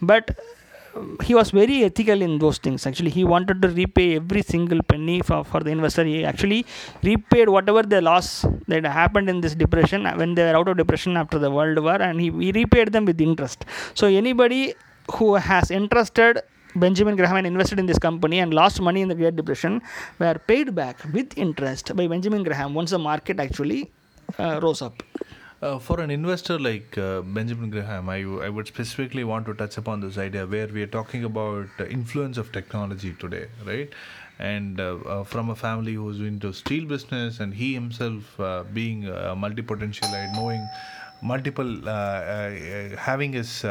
but 0.00 0.36
he 1.22 1.34
was 1.34 1.50
very 1.50 1.84
ethical 1.84 2.20
in 2.22 2.38
those 2.38 2.58
things. 2.58 2.86
Actually 2.86 3.10
he 3.10 3.24
wanted 3.24 3.60
to 3.62 3.68
repay 3.68 4.16
every 4.16 4.42
single 4.42 4.82
penny 4.82 5.20
for, 5.22 5.44
for 5.44 5.60
the 5.60 5.70
investor. 5.70 6.04
He 6.04 6.24
actually 6.24 6.64
repaid 7.02 7.48
whatever 7.48 7.82
the 7.82 8.00
loss 8.00 8.44
that 8.68 8.84
happened 8.84 9.28
in 9.28 9.40
this 9.40 9.54
depression 9.54 10.04
when 10.16 10.34
they 10.34 10.44
were 10.50 10.58
out 10.58 10.68
of 10.68 10.76
depression 10.76 11.16
after 11.16 11.38
the 11.38 11.50
world 11.50 11.78
war 11.78 12.00
and 12.00 12.20
he, 12.20 12.30
he 12.30 12.52
repaid 12.52 12.92
them 12.92 13.04
with 13.04 13.20
interest. 13.20 13.64
So 13.94 14.06
anybody 14.06 14.74
who 15.14 15.34
has 15.34 15.70
entrusted 15.70 16.42
Benjamin 16.74 17.16
Graham 17.16 17.36
and 17.36 17.46
invested 17.46 17.78
in 17.78 17.86
this 17.86 17.98
company 17.98 18.38
and 18.38 18.52
lost 18.54 18.80
money 18.80 19.02
in 19.02 19.08
the 19.08 19.14
Great 19.14 19.36
Depression 19.36 19.82
were 20.18 20.36
paid 20.46 20.74
back 20.74 20.96
with 21.12 21.36
interest 21.36 21.94
by 21.94 22.06
Benjamin 22.06 22.42
Graham 22.42 22.72
once 22.74 22.90
the 22.90 22.98
market 22.98 23.38
actually 23.40 23.90
uh, 24.38 24.58
rose 24.62 24.80
up. 24.80 25.02
Uh, 25.62 25.78
for 25.78 26.00
an 26.00 26.10
investor 26.10 26.58
like 26.58 26.98
uh, 26.98 27.20
Benjamin 27.20 27.70
Graham, 27.70 28.08
I, 28.08 28.22
I 28.46 28.48
would 28.48 28.66
specifically 28.66 29.22
want 29.22 29.46
to 29.46 29.54
touch 29.54 29.76
upon 29.76 30.00
this 30.00 30.18
idea 30.18 30.44
where 30.44 30.66
we 30.66 30.82
are 30.82 30.88
talking 30.88 31.22
about 31.22 31.68
the 31.78 31.88
influence 31.88 32.36
of 32.36 32.50
technology 32.50 33.14
today, 33.20 33.46
right? 33.64 33.88
And 34.40 34.80
uh, 34.80 34.96
uh 35.06 35.22
from 35.22 35.50
a 35.50 35.54
family 35.54 35.94
who's 35.94 36.18
into 36.18 36.52
steel 36.52 36.84
business 36.86 37.38
and 37.38 37.54
he 37.54 37.74
himself 37.74 38.40
uh, 38.40 38.64
being 38.72 39.06
a 39.06 39.36
multi-potentialite, 39.36 40.34
knowing 40.34 40.68
multiple, 41.22 41.72
having 42.98 43.32
his 43.32 43.64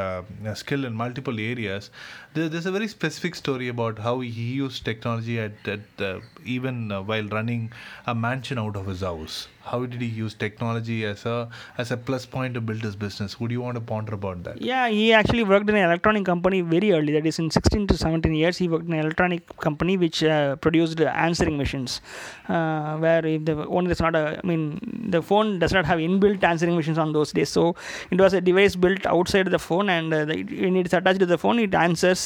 skill 0.54 0.86
in 0.86 0.94
multiple 0.94 1.38
areas. 1.42 1.90
There, 2.34 2.48
there's 2.48 2.66
a 2.66 2.72
very 2.72 2.88
specific 2.88 3.36
story 3.36 3.68
about 3.68 4.00
how 4.00 4.22
he 4.22 4.30
used 4.30 4.86
technology 4.86 5.38
at, 5.38 5.68
at 5.68 5.82
uh, 6.00 6.20
even 6.46 6.90
uh, 6.90 7.02
while 7.02 7.28
running 7.28 7.74
a 8.08 8.16
mansion 8.16 8.58
out 8.58 8.78
of 8.78 8.86
his 8.86 9.02
house. 9.02 9.48
How 9.64 9.86
did 9.86 10.02
he 10.02 10.08
use 10.08 10.34
technology 10.34 11.06
as 11.06 11.24
a 11.26 11.50
as 11.78 11.92
a 11.92 11.98
plus 11.98 12.26
point 12.26 12.56
to 12.56 12.62
build 12.62 12.82
his 12.82 12.96
business? 12.96 13.40
Would 13.40 13.52
you 13.52 13.62
want 13.62 13.76
to 13.76 13.82
ponder 13.82 14.16
about 14.16 14.44
that? 14.46 14.60
Yeah, 14.60 14.88
he 14.88 15.14
actually 15.14 15.44
worked 15.44 15.70
in 15.70 15.76
an 15.76 15.84
electronic 15.84 16.26
company 16.26 16.62
very 16.62 16.92
early. 16.94 17.14
That 17.14 17.28
is, 17.28 17.38
in 17.38 17.52
16 17.52 17.86
to 17.88 17.98
17 17.98 18.34
years, 18.34 18.58
he 18.58 18.68
worked 18.68 18.88
in 18.88 18.94
an 18.94 19.02
electronic 19.02 19.56
company 19.58 19.98
which 19.98 20.24
uh, 20.24 20.56
produced 20.56 21.00
answering 21.02 21.58
machines. 21.58 22.02
Uh, 22.50 22.98
where 22.98 23.24
if 23.24 23.46
the 23.46 23.68
owner 23.68 23.92
is 23.92 24.00
not 24.00 24.16
a, 24.16 24.40
I 24.44 24.48
mean, 24.48 24.80
the 25.10 25.22
phone 25.22 25.60
does 25.60 25.74
not 25.74 25.86
have 25.86 26.00
inbuilt 26.00 26.44
answering 26.44 26.76
machines 26.76 26.98
on 26.98 27.14
those 27.14 27.32
days. 27.32 27.50
So 27.50 27.76
it 28.10 28.20
was 28.20 28.34
a 28.34 28.42
device 28.42 28.76
built 28.76 29.06
outside 29.06 29.48
the 29.48 29.60
phone, 29.60 29.90
and 29.90 30.12
uh, 30.12 30.26
the, 30.26 30.44
when 30.44 30.76
it's 30.78 30.94
attached 30.94 31.20
to 31.20 31.28
the 31.28 31.38
phone, 31.38 31.60
it 31.60 31.76
answers 31.76 32.21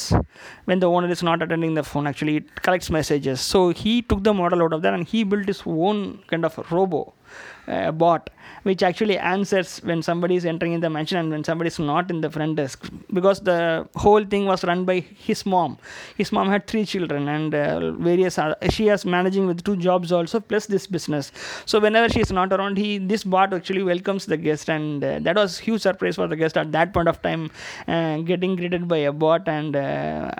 when 0.66 0.78
the 0.84 0.88
owner 0.96 1.10
is 1.16 1.22
not 1.28 1.42
attending 1.46 1.74
the 1.80 1.84
phone. 1.90 2.06
Actually, 2.12 2.36
it 2.40 2.62
collects 2.62 2.90
messages. 2.98 3.40
So 3.52 3.60
he 3.82 4.02
took 4.02 4.22
the 4.28 4.34
model 4.42 4.62
out 4.64 4.72
of 4.78 4.82
that, 4.82 4.94
and 4.94 5.06
he 5.14 5.24
built 5.24 5.46
his 5.52 5.62
own 5.66 6.00
kind 6.32 6.44
of 6.48 6.58
robo 6.70 7.02
uh, 7.68 7.90
bot 7.92 8.30
which 8.62 8.82
actually 8.82 9.16
answers 9.18 9.78
when 9.88 10.02
somebody 10.02 10.34
is 10.34 10.44
entering 10.44 10.72
in 10.76 10.80
the 10.80 10.90
mansion 10.90 11.18
and 11.18 11.30
when 11.30 11.44
somebody 11.48 11.68
is 11.68 11.78
not 11.78 12.10
in 12.10 12.20
the 12.20 12.30
front 12.36 12.56
desk. 12.56 12.88
Because 13.12 13.40
the 13.40 13.88
whole 13.94 14.24
thing 14.24 14.46
was 14.46 14.64
run 14.64 14.84
by 14.84 14.98
his 15.28 15.46
mom. 15.46 15.78
His 16.16 16.32
mom 16.32 16.48
had 16.48 16.66
three 16.66 16.84
children 16.84 17.28
and 17.28 17.54
uh, 17.54 17.92
various 17.92 18.38
other, 18.38 18.56
she 18.70 18.88
is 18.88 19.04
managing 19.04 19.46
with 19.46 19.62
two 19.62 19.76
jobs 19.76 20.10
also 20.12 20.40
plus 20.40 20.66
this 20.66 20.86
business. 20.86 21.30
So 21.64 21.78
whenever 21.78 22.08
she 22.08 22.20
is 22.20 22.32
not 22.32 22.52
around 22.52 22.76
he 22.76 22.98
this 22.98 23.24
bot 23.24 23.54
actually 23.54 23.84
welcomes 23.84 24.26
the 24.26 24.36
guest 24.36 24.68
and 24.68 25.04
uh, 25.04 25.18
that 25.20 25.36
was 25.36 25.58
huge 25.58 25.82
surprise 25.82 26.16
for 26.16 26.26
the 26.26 26.36
guest 26.36 26.56
at 26.56 26.72
that 26.72 26.92
point 26.92 27.08
of 27.08 27.22
time 27.22 27.50
uh, 27.86 28.18
getting 28.18 28.56
greeted 28.56 28.88
by 28.88 28.98
a 28.98 29.12
bot 29.12 29.48
and 29.48 29.76
uh, 29.76 30.30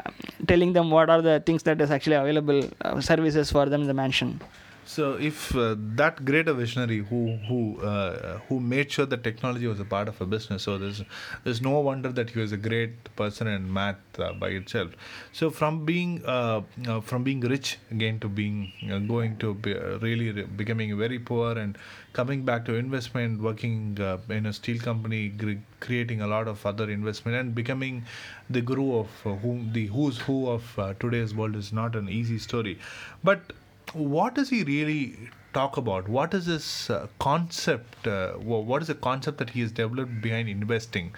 telling 0.49 0.73
them 0.73 0.90
what 0.90 1.09
are 1.09 1.23
the 1.23 1.40
things 1.47 1.62
that 1.62 1.80
is 1.80 1.90
actually 1.90 2.16
available 2.16 2.68
uh, 2.80 3.00
services 3.00 3.50
for 3.50 3.66
them 3.66 3.83
in 3.83 3.87
the 3.87 3.95
mansion 3.95 4.40
So, 4.88 5.14
if 5.14 5.55
uh, 5.57 5.75
that 5.97 6.25
great 6.25 6.47
visionary 6.47 6.99
who 6.99 7.37
who 7.49 7.81
uh, 7.81 8.38
who 8.49 8.61
made 8.61 8.93
sure 8.93 9.05
that 9.07 9.25
technology 9.25 9.66
was 9.66 9.81
a 9.81 9.85
part 9.85 10.07
of 10.07 10.21
a 10.21 10.26
business, 10.26 10.62
so 10.62 10.78
there's 10.78 11.02
there's 11.43 11.61
no 11.61 11.81
wonder 11.81 12.11
that 12.19 12.31
he 12.31 12.38
was 12.38 12.52
a 12.52 12.57
great 12.57 12.93
person 13.16 13.49
in 13.49 13.71
math 13.73 14.21
uh, 14.21 14.33
by 14.35 14.50
itself. 14.61 14.93
So, 15.33 15.50
from 15.50 15.85
being 15.85 16.25
uh, 16.25 16.62
uh, 16.87 17.00
from 17.00 17.25
being 17.25 17.40
rich 17.40 17.78
again 17.90 18.21
to 18.21 18.28
being 18.28 18.73
uh, 18.88 19.00
going 19.00 19.37
to 19.38 19.55
be, 19.55 19.75
really 19.75 20.31
re- 20.31 20.45
becoming 20.62 20.97
very 20.97 21.19
poor 21.19 21.59
and 21.59 21.76
coming 22.12 22.45
back 22.45 22.64
to 22.66 22.75
investment, 22.76 23.43
working 23.43 23.99
in 24.31 24.47
a 24.47 24.52
steel 24.52 24.78
company, 24.78 25.33
creating 25.81 26.21
a 26.23 26.28
lot 26.28 26.47
of 26.47 26.64
other 26.64 26.88
investment, 26.88 27.37
and 27.37 27.55
becoming 27.57 28.05
the 28.49 28.61
guru 28.61 28.88
of 29.00 29.09
whom 29.43 29.71
the 29.73 29.87
who's 29.88 30.19
who 30.21 30.49
of 30.49 30.78
today's 31.00 31.35
world 31.35 31.57
is 31.57 31.73
not 31.73 31.97
an 31.97 32.09
easy 32.09 32.38
story, 32.38 32.78
but 33.25 33.52
what 33.95 34.35
does 34.35 34.50
he 34.50 34.62
really 34.64 35.31
talk 35.52 35.76
about? 35.76 36.09
What 36.09 36.35
is 36.35 36.47
this 36.47 36.90
uh, 36.90 37.07
concept? 37.19 38.07
Uh, 38.07 38.33
what 38.35 38.83
is 38.83 38.88
the 38.88 38.95
concept 38.95 39.38
that 39.38 39.50
he 39.50 39.61
has 39.61 39.73
developed 39.73 40.21
behind 40.21 40.49
investing? 40.49 41.14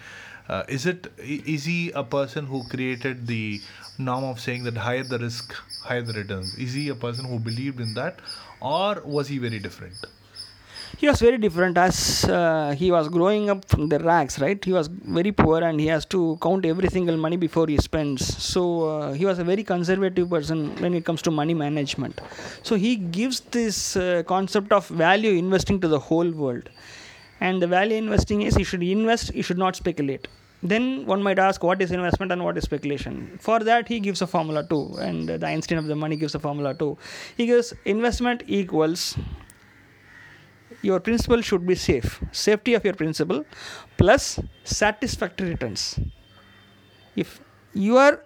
Uh, 0.48 0.62
is 0.68 0.86
it 0.86 1.12
is 1.18 1.64
he 1.64 1.90
a 1.90 2.02
person 2.02 2.46
who 2.46 2.66
created 2.68 3.26
the 3.26 3.60
norm 3.98 4.24
of 4.24 4.40
saying 4.40 4.64
that 4.64 4.76
higher 4.76 5.02
the 5.04 5.18
risk, 5.18 5.54
higher 5.82 6.02
the 6.02 6.12
returns? 6.14 6.54
Is 6.54 6.72
he 6.72 6.88
a 6.88 6.94
person 6.94 7.26
who 7.26 7.38
believed 7.38 7.80
in 7.80 7.94
that, 7.94 8.20
or 8.60 9.02
was 9.04 9.28
he 9.28 9.38
very 9.38 9.58
different? 9.58 10.06
He 10.96 11.06
was 11.06 11.20
very 11.20 11.38
different 11.38 11.76
as 11.76 12.24
uh, 12.24 12.74
he 12.76 12.90
was 12.90 13.08
growing 13.08 13.50
up 13.50 13.64
from 13.68 13.88
the 13.88 13.98
rags 13.98 14.38
right? 14.40 14.64
He 14.64 14.72
was 14.72 14.88
very 14.88 15.32
poor 15.32 15.62
and 15.62 15.78
he 15.78 15.86
has 15.86 16.04
to 16.06 16.38
count 16.42 16.64
every 16.64 16.88
single 16.88 17.16
money 17.16 17.36
before 17.36 17.66
he 17.66 17.76
spends. 17.78 18.26
So 18.42 18.88
uh, 18.88 19.12
he 19.12 19.24
was 19.26 19.38
a 19.38 19.44
very 19.44 19.62
conservative 19.62 20.30
person 20.30 20.74
when 20.80 20.94
it 20.94 21.04
comes 21.04 21.22
to 21.22 21.30
money 21.30 21.54
management. 21.54 22.20
So 22.62 22.76
he 22.76 22.96
gives 22.96 23.40
this 23.40 23.96
uh, 23.96 24.22
concept 24.26 24.72
of 24.72 24.88
value 24.88 25.32
investing 25.32 25.80
to 25.80 25.88
the 25.88 25.98
whole 25.98 26.30
world. 26.30 26.68
And 27.40 27.62
the 27.62 27.68
value 27.68 27.96
investing 27.96 28.42
is 28.42 28.56
you 28.56 28.64
should 28.64 28.82
invest 28.82 29.34
you 29.34 29.42
should 29.42 29.58
not 29.58 29.76
speculate. 29.76 30.26
Then 30.62 31.06
one 31.06 31.22
might 31.22 31.38
ask 31.38 31.62
what 31.62 31.80
is 31.80 31.92
investment 31.92 32.32
and 32.32 32.44
what 32.44 32.58
is 32.58 32.64
speculation? 32.64 33.38
For 33.40 33.60
that 33.60 33.86
he 33.86 34.00
gives 34.00 34.22
a 34.22 34.26
formula 34.26 34.66
too. 34.66 34.96
And 35.00 35.28
the 35.28 35.46
einstein 35.46 35.78
of 35.78 35.86
the 35.86 35.94
money 35.94 36.16
gives 36.16 36.34
a 36.34 36.40
formula 36.40 36.74
too. 36.74 36.98
He 37.36 37.46
gives 37.46 37.72
investment 37.84 38.42
equals 38.48 39.16
your 40.82 41.00
principal 41.00 41.40
should 41.40 41.66
be 41.66 41.74
safe. 41.74 42.22
Safety 42.32 42.74
of 42.74 42.84
your 42.84 42.94
principal 42.94 43.44
plus 43.96 44.38
satisfactory 44.64 45.50
returns. 45.50 45.98
If 47.16 47.40
your 47.74 48.24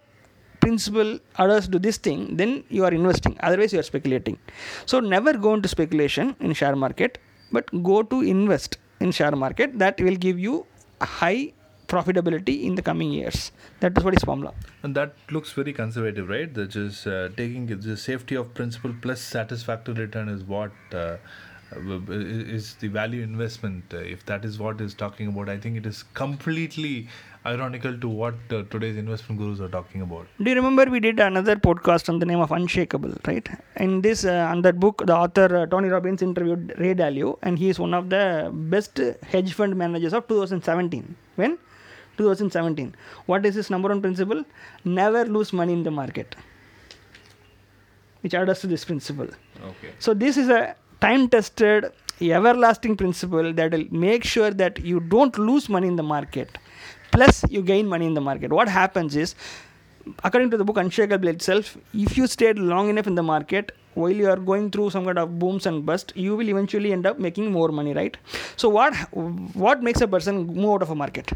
principal 0.60 1.18
adheres 1.38 1.66
to 1.68 1.78
this 1.78 1.96
thing 1.96 2.36
then 2.36 2.62
you 2.68 2.84
are 2.84 2.92
investing. 2.92 3.36
Otherwise 3.40 3.72
you 3.72 3.80
are 3.80 3.88
speculating. 3.90 4.38
So 4.86 5.00
never 5.00 5.32
go 5.32 5.54
into 5.54 5.68
speculation 5.68 6.36
in 6.40 6.52
share 6.52 6.76
market 6.76 7.18
but 7.50 7.70
go 7.82 8.02
to 8.02 8.22
invest 8.22 8.78
in 9.00 9.10
share 9.12 9.32
market. 9.32 9.78
That 9.78 10.00
will 10.00 10.16
give 10.16 10.38
you 10.38 10.66
high 11.00 11.52
profitability 11.88 12.62
in 12.64 12.74
the 12.74 12.82
coming 12.82 13.10
years. 13.12 13.52
That 13.80 13.98
is 13.98 14.04
what 14.04 14.14
is 14.14 14.22
formula. 14.22 14.54
And 14.82 14.94
that 14.94 15.14
looks 15.30 15.52
very 15.52 15.72
conservative 15.72 16.28
right? 16.28 16.52
That 16.54 16.76
is 16.76 17.06
uh, 17.06 17.30
taking 17.36 17.66
the 17.66 17.96
safety 17.96 18.34
of 18.34 18.54
principal 18.54 18.94
plus 19.02 19.20
satisfactory 19.20 19.94
return 19.94 20.28
is 20.28 20.44
what 20.44 20.72
uh, 20.94 21.16
is 22.08 22.74
the 22.76 22.88
value 22.88 23.22
investment. 23.22 23.84
Uh, 23.92 23.98
if 23.98 24.24
that 24.26 24.44
is 24.44 24.58
what 24.58 24.80
is 24.80 24.94
talking 24.94 25.28
about 25.28 25.48
i 25.48 25.56
think 25.58 25.76
it 25.76 25.86
is 25.86 26.04
completely 26.14 27.08
ironical 27.44 27.98
to 27.98 28.08
what 28.08 28.34
uh, 28.50 28.62
today's 28.70 28.96
investment 28.96 29.40
gurus 29.40 29.60
are 29.60 29.68
talking 29.68 30.02
about. 30.02 30.26
Do 30.40 30.50
you 30.50 30.56
remember 30.56 30.84
we 30.84 31.00
did 31.00 31.18
another 31.18 31.56
podcast 31.56 32.08
on 32.08 32.18
the 32.20 32.26
name 32.26 32.40
of 32.40 32.52
unshakable 32.52 33.14
right? 33.26 33.48
In 33.76 34.00
this 34.00 34.24
uh, 34.24 34.48
on 34.50 34.62
that 34.62 34.78
book 34.78 35.02
the 35.06 35.16
author 35.16 35.48
uh, 35.56 35.66
tony 35.66 35.88
robbins 35.88 36.22
interviewed 36.22 36.74
ray 36.78 36.94
dalio 36.94 37.38
and 37.42 37.58
he 37.58 37.68
is 37.68 37.78
one 37.78 37.94
of 37.94 38.10
the 38.10 38.50
best 38.74 39.00
hedge 39.32 39.52
fund 39.54 39.76
managers 39.76 40.12
of 40.12 40.28
2017 40.28 41.16
when? 41.36 41.58
2017 42.18 42.94
what 43.26 43.44
is 43.44 43.54
his 43.54 43.70
number 43.70 43.88
one 43.88 44.00
principle? 44.00 44.44
Never 44.84 45.24
lose 45.24 45.52
money 45.52 45.72
in 45.72 45.82
the 45.82 45.90
market. 45.90 46.36
Which 48.20 48.34
adds 48.34 48.60
to 48.60 48.68
this 48.68 48.84
principle. 48.84 49.26
Okay. 49.60 49.90
So 49.98 50.14
this 50.14 50.36
is 50.36 50.48
a 50.48 50.76
time 51.04 51.28
tested 51.28 51.92
everlasting 52.30 52.96
principle 52.96 53.52
that 53.52 53.72
will 53.72 53.86
make 53.90 54.24
sure 54.32 54.50
that 54.50 54.78
you 54.90 55.00
don't 55.00 55.38
lose 55.38 55.68
money 55.68 55.88
in 55.88 55.96
the 55.96 56.02
market. 56.02 56.58
Plus 57.10 57.44
you 57.50 57.62
gain 57.62 57.86
money 57.86 58.06
in 58.06 58.14
the 58.14 58.20
market. 58.20 58.52
What 58.52 58.68
happens 58.68 59.16
is 59.16 59.34
according 60.24 60.50
to 60.52 60.56
the 60.56 60.64
book 60.64 60.76
unshakable 60.76 61.28
itself 61.28 61.76
if 61.94 62.16
you 62.16 62.26
stayed 62.26 62.58
long 62.58 62.88
enough 62.88 63.06
in 63.06 63.14
the 63.14 63.22
market 63.22 63.72
while 63.94 64.10
you 64.10 64.28
are 64.28 64.36
going 64.36 64.70
through 64.70 64.90
some 64.90 65.04
kind 65.04 65.18
of 65.18 65.38
booms 65.38 65.66
and 65.66 65.84
bust 65.86 66.12
you 66.16 66.34
will 66.36 66.48
eventually 66.48 66.92
end 66.92 67.06
up 67.06 67.18
making 67.18 67.52
more 67.52 67.68
money 67.68 67.92
right? 67.92 68.16
So 68.56 68.68
what 68.68 68.94
what 69.66 69.82
makes 69.82 70.00
a 70.00 70.08
person 70.08 70.46
move 70.46 70.74
out 70.74 70.82
of 70.82 70.90
a 70.90 70.94
market? 70.94 71.32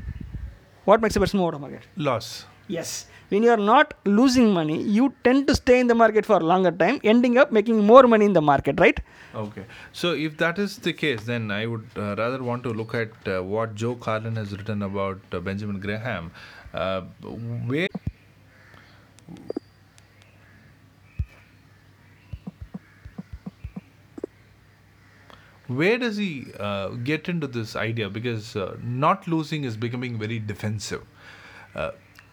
What 0.85 1.01
makes 1.01 1.17
a 1.17 1.21
person 1.21 1.39
move 1.41 1.49
out 1.49 1.55
of 1.55 1.63
a 1.63 1.69
market? 1.69 1.83
Loss 1.97 2.47
yes. 2.69 3.07
When 3.29 3.43
you 3.43 3.51
are 3.51 3.57
not 3.57 3.95
losing 4.05 4.53
money 4.53 4.81
you 4.81 5.13
tend 5.25 5.49
to 5.49 5.55
stay 5.55 5.81
in 5.81 5.89
the 5.89 5.95
market 5.95 6.25
for 6.25 6.37
a 6.37 6.45
longer 6.45 6.71
time 6.71 7.01
ending 7.03 7.39
up 7.39 7.51
making 7.51 7.85
more 7.85 8.05
money 8.05 8.25
in 8.25 8.33
the 8.33 8.41
market 8.41 8.79
right? 8.79 9.01
Okay. 9.35 9.65
So 9.93 10.13
if 10.15 10.37
that 10.39 10.59
is 10.59 10.79
the 10.79 10.93
case 10.93 11.25
then 11.25 11.51
i 11.51 11.67
would 11.67 11.87
uh, 11.97 12.15
rather 12.17 12.43
want 12.43 12.63
to 12.63 12.71
look 12.71 12.95
at 12.95 13.11
uh, 13.27 13.43
what 13.43 13.75
joe 13.75 13.95
carlen 13.97 14.37
has 14.37 14.57
written 14.57 14.83
about 14.83 15.21
uh, 15.33 15.41
benjamin 15.41 15.81
graham. 15.81 16.31
Uh, 16.73 17.01
where 17.67 17.89
where 25.67 25.99
does 25.99 26.17
he 26.17 26.47
uh, 26.61 26.89
get 26.91 27.29
into 27.29 27.49
this 27.49 27.75
idea? 27.75 28.09
Because 28.09 28.55
uh, 28.55 28.77
not 28.83 29.27
losing 29.27 29.65
is 29.65 29.77
becoming 29.77 30.17
very 30.17 30.39
defensive 30.39 31.05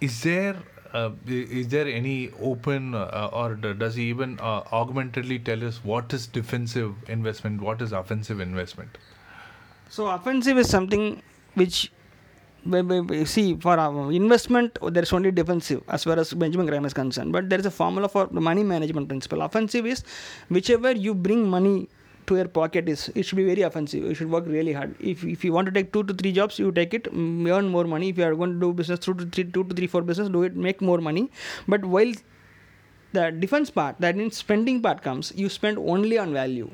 is 0.05 0.21
there 0.23 0.55
uh, 0.93 1.09
is 1.27 1.67
there 1.69 1.87
any 1.87 2.29
open 2.39 2.93
uh, 2.93 3.29
or 3.33 3.55
does 3.55 3.95
he 3.95 4.03
even 4.09 4.39
uh, 4.39 4.61
augmentedly 4.71 5.39
tell 5.39 5.63
us 5.63 5.83
what 5.83 6.13
is 6.13 6.27
defensive 6.27 6.93
investment 7.07 7.61
what 7.61 7.81
is 7.81 7.91
offensive 7.91 8.39
investment? 8.39 8.97
So 9.89 10.07
offensive 10.07 10.57
is 10.57 10.69
something 10.69 11.21
which 11.55 11.91
see 13.25 13.55
for 13.57 13.77
investment 14.11 14.77
there 14.93 15.03
is 15.03 15.11
only 15.11 15.31
defensive 15.31 15.81
as 15.89 16.05
far 16.05 16.17
as 16.17 16.33
benjamin 16.33 16.67
graham 16.67 16.85
is 16.85 16.93
concerned. 16.93 17.33
But 17.33 17.49
there 17.49 17.59
is 17.59 17.65
a 17.65 17.71
formula 17.71 18.07
for 18.07 18.27
money 18.31 18.63
management 18.63 19.09
principle. 19.09 19.41
Offensive 19.41 19.85
is 19.85 20.03
whichever 20.49 20.91
you 20.91 21.13
bring 21.13 21.49
money 21.49 21.89
to 22.27 22.35
your 22.35 22.47
pocket 22.47 22.89
is 22.89 23.09
it 23.15 23.23
should 23.23 23.35
be 23.35 23.45
very 23.45 23.61
offensive 23.61 24.03
you 24.03 24.13
should 24.13 24.29
work 24.29 24.45
really 24.47 24.73
hard 24.73 24.95
if, 24.99 25.23
if 25.23 25.43
you 25.45 25.53
want 25.53 25.65
to 25.65 25.71
take 25.71 25.91
two 25.93 26.03
to 26.03 26.13
three 26.13 26.31
jobs 26.31 26.59
you 26.59 26.71
take 26.71 26.93
it 26.93 27.11
mm, 27.13 27.49
earn 27.49 27.67
more 27.67 27.85
money 27.85 28.09
if 28.09 28.17
you 28.17 28.23
are 28.23 28.35
going 28.35 28.53
to 28.53 28.59
do 28.59 28.73
business 28.73 28.99
through 28.99 29.15
to 29.15 29.25
three 29.25 29.45
two 29.45 29.63
to 29.63 29.75
three 29.75 29.87
four 29.87 30.01
business 30.01 30.29
do 30.29 30.43
it 30.43 30.55
make 30.55 30.81
more 30.81 30.99
money 30.99 31.29
but 31.67 31.85
while 31.85 32.13
the 33.13 33.31
defense 33.31 33.69
part 33.69 33.95
that 33.99 34.15
means 34.15 34.37
spending 34.37 34.81
part 34.81 35.01
comes 35.01 35.31
you 35.35 35.49
spend 35.49 35.77
only 35.77 36.17
on 36.17 36.33
value 36.33 36.69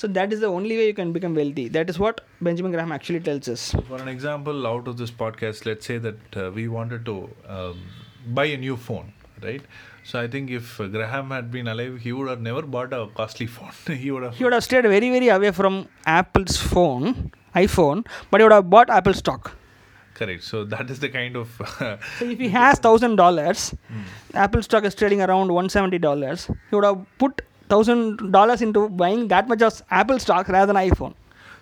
So 0.00 0.06
that 0.16 0.32
is 0.34 0.38
the 0.42 0.46
only 0.46 0.76
way 0.76 0.86
you 0.86 0.94
can 0.94 1.12
become 1.12 1.34
wealthy. 1.34 1.66
That 1.76 1.88
is 1.90 1.98
what 1.98 2.20
Benjamin 2.40 2.70
Graham 2.70 2.92
actually 2.92 3.18
tells 3.28 3.48
us. 3.48 3.62
For 3.88 3.96
an 4.00 4.06
example, 4.06 4.68
out 4.72 4.86
of 4.86 4.96
this 4.96 5.10
podcast, 5.10 5.66
let's 5.66 5.86
say 5.90 5.98
that 5.98 6.36
uh, 6.36 6.52
we 6.58 6.68
wanted 6.68 7.04
to 7.06 7.28
um, 7.48 7.80
buy 8.28 8.44
a 8.44 8.56
new 8.56 8.76
phone, 8.76 9.12
right? 9.42 9.60
So 10.08 10.18
I 10.18 10.26
think 10.26 10.50
if 10.50 10.78
Graham 10.78 11.30
had 11.32 11.50
been 11.50 11.68
alive, 11.68 11.98
he 12.00 12.12
would 12.12 12.28
have 12.28 12.40
never 12.40 12.62
bought 12.62 12.94
a 12.94 13.08
costly 13.14 13.46
phone. 13.46 13.96
he 14.02 14.10
would 14.10 14.22
have. 14.22 14.34
He 14.34 14.44
would 14.44 14.54
have 14.54 14.64
stayed 14.64 14.84
very, 14.84 15.10
very 15.10 15.28
away 15.28 15.50
from 15.50 15.86
Apple's 16.06 16.56
phone, 16.56 17.30
iPhone, 17.54 18.06
but 18.30 18.40
he 18.40 18.44
would 18.44 18.52
have 18.52 18.70
bought 18.70 18.88
Apple 18.88 19.12
stock. 19.12 19.52
Correct. 20.14 20.42
So 20.44 20.64
that 20.64 20.88
is 20.90 20.98
the 21.00 21.10
kind 21.10 21.36
of. 21.36 21.50
So 22.18 22.24
if 22.24 22.38
he 22.38 22.48
has 22.48 22.78
thousand 22.78 23.16
dollars, 23.16 23.74
hmm. 23.88 24.00
Apple 24.46 24.62
stock 24.62 24.84
is 24.84 24.94
trading 24.94 25.20
around 25.20 25.52
one 25.52 25.68
seventy 25.68 25.98
dollars. 25.98 26.46
He 26.46 26.76
would 26.76 26.84
have 26.84 27.04
put 27.18 27.42
thousand 27.68 28.32
dollars 28.32 28.62
into 28.62 28.88
buying 28.88 29.28
that 29.28 29.46
much 29.46 29.60
of 29.60 29.82
Apple 29.90 30.18
stock 30.18 30.48
rather 30.48 30.72
than 30.72 30.82
iPhone. 30.88 31.14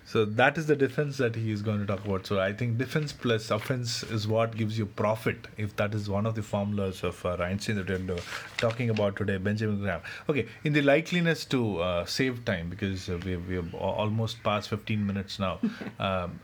So 0.07 0.23
that 0.23 0.57
is 0.57 0.67
the 0.67 0.75
difference 0.77 1.17
that 1.17 1.35
he 1.35 1.51
is 1.51 1.61
going 1.61 1.81
to 1.81 1.85
talk 1.85 2.05
about. 2.05 2.25
So 2.25 2.39
I 2.39 2.53
think 2.53 2.77
defense 2.77 3.11
plus 3.11 3.51
offense 3.51 4.03
is 4.03 4.25
what 4.25 4.55
gives 4.55 4.77
you 4.77 4.85
profit. 4.85 5.47
If 5.57 5.75
that 5.75 5.93
is 5.93 6.09
one 6.09 6.25
of 6.25 6.33
the 6.33 6.43
formulas 6.43 7.03
of 7.03 7.25
uh, 7.25 7.35
Einstein 7.41 7.75
that 7.75 7.89
we're 7.89 8.15
uh, 8.15 8.21
talking 8.55 8.89
about 8.89 9.17
today, 9.17 9.35
Benjamin 9.35 9.81
Graham. 9.81 9.99
Okay, 10.29 10.47
in 10.63 10.71
the 10.71 10.81
likeliness 10.81 11.43
to 11.49 11.79
uh, 11.81 12.05
save 12.05 12.45
time 12.45 12.69
because 12.69 13.09
uh, 13.09 13.19
we 13.25 13.35
we 13.35 13.55
have 13.55 13.73
almost 13.75 14.41
past 14.43 14.69
15 14.69 15.05
minutes 15.05 15.39
now. 15.39 15.59
um, 15.99 16.39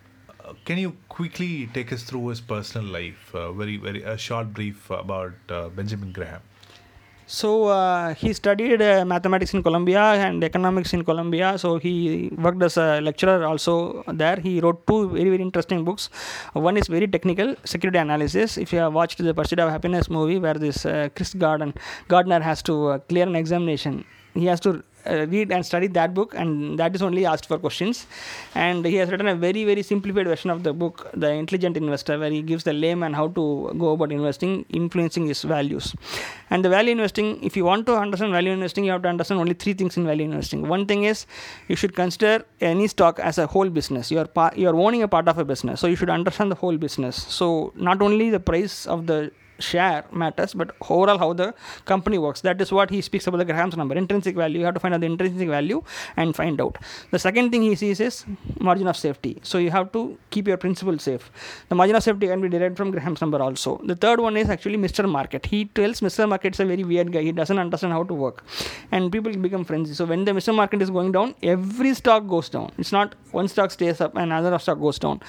can 0.66 0.78
you 0.78 0.98
quickly 1.08 1.68
take 1.68 1.94
us 1.94 2.04
through 2.04 2.28
his 2.28 2.42
personal 2.42 2.86
life? 3.00 3.34
Uh, 3.34 3.54
very 3.54 3.78
very 3.78 4.04
a 4.04 4.18
short 4.18 4.54
brief 4.54 4.90
about 4.90 5.32
uh, 5.50 5.70
Benjamin 5.70 6.12
Graham. 6.12 6.42
So 7.26 7.66
uh, 7.66 8.14
he 8.14 8.34
studied 8.34 8.82
uh, 8.82 9.06
mathematics 9.06 9.54
in 9.54 9.64
Columbia 9.64 10.02
and 10.02 10.44
economics 10.44 10.94
in 10.94 11.04
Columbia. 11.04 11.58
So 11.58 11.78
he 11.78 12.30
worked 12.38 12.62
as 12.62 12.78
a 12.78 13.00
lecturer 13.02 13.46
also 13.46 14.04
there. 14.08 14.38
He 14.38 14.60
wrote 14.60 14.86
two 14.88 15.10
very 15.10 15.30
very 15.30 15.42
interesting 15.42 15.84
books. 15.84 16.10
One 16.54 16.78
is 16.78 16.88
very 16.88 17.08
technical, 17.08 17.56
security 17.64 18.00
analysis. 18.00 18.58
If 18.58 18.74
you 18.74 18.80
have 18.80 18.94
watched 18.94 19.24
the 19.24 19.34
Pursuit 19.34 19.60
of 19.60 19.70
Happiness 19.70 20.10
movie, 20.10 20.40
where 20.40 20.56
this 20.56 20.86
uh, 20.86 21.10
Chris 21.16 21.34
Garden 21.34 21.74
Gardner 22.08 22.42
has 22.42 22.62
to 22.64 22.88
uh, 22.88 22.98
clear 23.00 23.26
an 23.26 23.36
examination, 23.36 24.06
he 24.34 24.46
has 24.46 24.60
to 24.62 24.84
uh, 25.06 25.26
read 25.28 25.52
and 25.52 25.66
study 25.66 25.88
that 25.88 26.14
book 26.14 26.34
and 26.36 26.80
that 26.80 26.96
is 26.96 27.02
only 27.02 27.26
asked 27.26 27.46
for 27.46 27.58
questions. 27.58 28.06
And 28.56 28.86
he 28.86 28.96
has 28.96 29.10
written 29.12 29.28
a 29.28 29.36
very 29.36 29.64
very 29.64 29.84
simplified 29.84 30.28
version 30.28 30.50
of 30.50 30.64
the 30.64 30.74
book 30.74 31.10
the 31.14 31.32
intelligent 31.32 31.78
investor 31.78 32.18
where 32.20 32.32
he 32.32 32.42
gives 32.42 32.64
the 32.64 32.74
layman 32.74 33.14
how 33.14 33.28
to 33.30 33.74
go 33.78 33.92
about 33.92 34.12
investing 34.12 34.66
influencing 34.70 35.28
his 35.28 35.42
values. 35.44 35.96
And 36.50 36.64
the 36.64 36.70
value 36.70 36.92
investing 36.92 37.44
if 37.44 37.58
you 37.58 37.66
want 37.66 37.86
to 37.88 37.96
understand 37.96 38.32
value 38.32 38.52
investing 38.52 38.86
you 38.86 38.92
have 38.92 39.04
to 39.04 39.10
understand 39.10 39.40
only 39.40 39.54
three 39.54 39.74
things 39.74 39.98
in 39.98 40.06
value 40.06 40.26
investing. 40.26 40.68
One 40.68 40.86
thing 40.86 41.04
is 41.04 41.26
you 41.68 41.76
should 41.76 41.96
consider 41.96 42.46
any 42.62 42.88
stock 42.88 43.20
as 43.20 43.38
a 43.38 43.48
whole 43.48 43.70
business. 43.70 44.12
You 44.12 44.20
are 44.20 44.28
par- 44.28 44.54
you 44.56 44.68
are 44.70 44.76
owning 44.76 45.04
a 45.04 45.08
part 45.08 45.28
of 45.28 45.38
a 45.38 45.46
business 45.46 45.80
so 45.80 45.88
you 45.88 45.96
should 45.96 46.10
understand 46.10 46.52
the 46.52 46.56
whole 46.56 46.78
business. 46.78 47.16
So 47.16 47.74
not 47.76 48.02
only 48.02 48.30
the 48.30 48.40
price 48.40 48.86
of 48.86 49.08
the 49.08 49.32
share 49.60 50.04
matters, 50.12 50.54
but 50.54 50.76
overall 50.90 51.18
how 51.18 51.34
the 51.34 51.54
company 51.86 52.18
works. 52.18 52.42
That 52.42 52.62
is 52.62 52.72
what 52.72 52.90
he 52.90 53.02
speaks 53.02 53.28
about 53.28 53.38
the 53.38 53.46
Graham's 53.46 53.78
number, 53.78 53.96
intrinsic 53.96 54.36
value. 54.36 54.60
You 54.60 54.66
have 54.66 54.74
to 54.74 54.80
find 54.80 54.94
out 54.94 55.02
the 55.02 55.08
intrinsic 55.08 55.50
value 55.50 55.84
and 56.18 56.36
find 56.36 56.60
out. 56.60 56.78
The 57.12 57.20
second 57.20 57.52
thing 57.52 57.62
he 57.62 57.76
sees 57.76 58.00
is 58.00 58.26
margin 58.60 58.88
of 58.88 58.98
safety. 58.98 59.40
So 59.44 59.58
you 59.58 59.72
have 59.72 59.92
to 59.94 60.18
keep 60.30 60.48
your 60.48 60.58
principal 60.58 60.98
safe. 61.00 61.32
The 61.70 61.76
margin 61.76 61.96
of 61.96 62.04
safety 62.04 62.28
can 62.28 62.42
be 62.42 62.50
derived 62.50 62.78
from 62.78 62.92
Graham's 62.92 63.22
number 63.22 63.42
also. 63.42 63.82
The 63.84 63.96
third 63.96 64.20
one 64.20 64.38
is 64.38 64.50
actually 64.50 64.78
Mr. 64.78 65.10
Market. 65.10 65.46
He 65.46 65.66
tells 65.66 66.02
Mr. 66.02 66.28
Market 66.28 66.56
is 66.56 66.60
a 66.60 66.66
very 66.66 66.84
weird 66.84 67.12
guy. 67.12 67.22
He 67.22 67.32
doesn't 67.32 67.58
understand 67.58 67.94
how 67.94 68.04
to 68.04 68.14
work, 68.14 68.44
and 68.92 69.12
people 69.12 69.32
become 69.34 69.64
frenzy. 69.66 69.94
So 69.94 70.06
when 70.06 70.26
the 70.26 70.32
Mr. 70.32 70.56
Market 70.56 70.82
is 70.82 70.90
going 70.90 71.12
down, 71.12 71.36
every 71.42 71.94
stock 71.94 72.28
goes 72.28 72.50
down. 72.50 72.72
It's 72.78 72.92
not 72.92 73.16
one 73.32 73.48
stock 73.48 73.72
stays 73.72 74.00
up 74.02 74.16
and 74.16 74.32
another 74.32 74.60
stock 74.60 74.80
goes 74.80 75.00
down. 75.00 75.22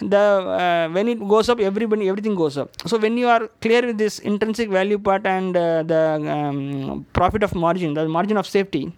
The 0.00 0.16
uh, 0.16 0.88
when 0.92 1.08
it 1.08 1.20
goes 1.34 1.48
up, 1.48 1.60
everybody 1.60 2.08
everything 2.08 2.34
goes 2.34 2.56
up. 2.56 2.70
So 2.86 2.98
when 2.98 3.16
you 3.16 3.28
are 3.28 3.48
clear 3.70 3.86
with 3.86 3.98
this 4.04 4.18
intrinsic 4.30 4.68
value 4.68 4.98
part 4.98 5.24
and 5.24 5.56
uh, 5.56 5.82
the 5.84 6.02
um, 6.36 7.06
profit 7.12 7.42
of 7.44 7.54
margin, 7.54 7.94
the 7.94 8.08
margin 8.08 8.36
of 8.36 8.46
safety, 8.46 8.92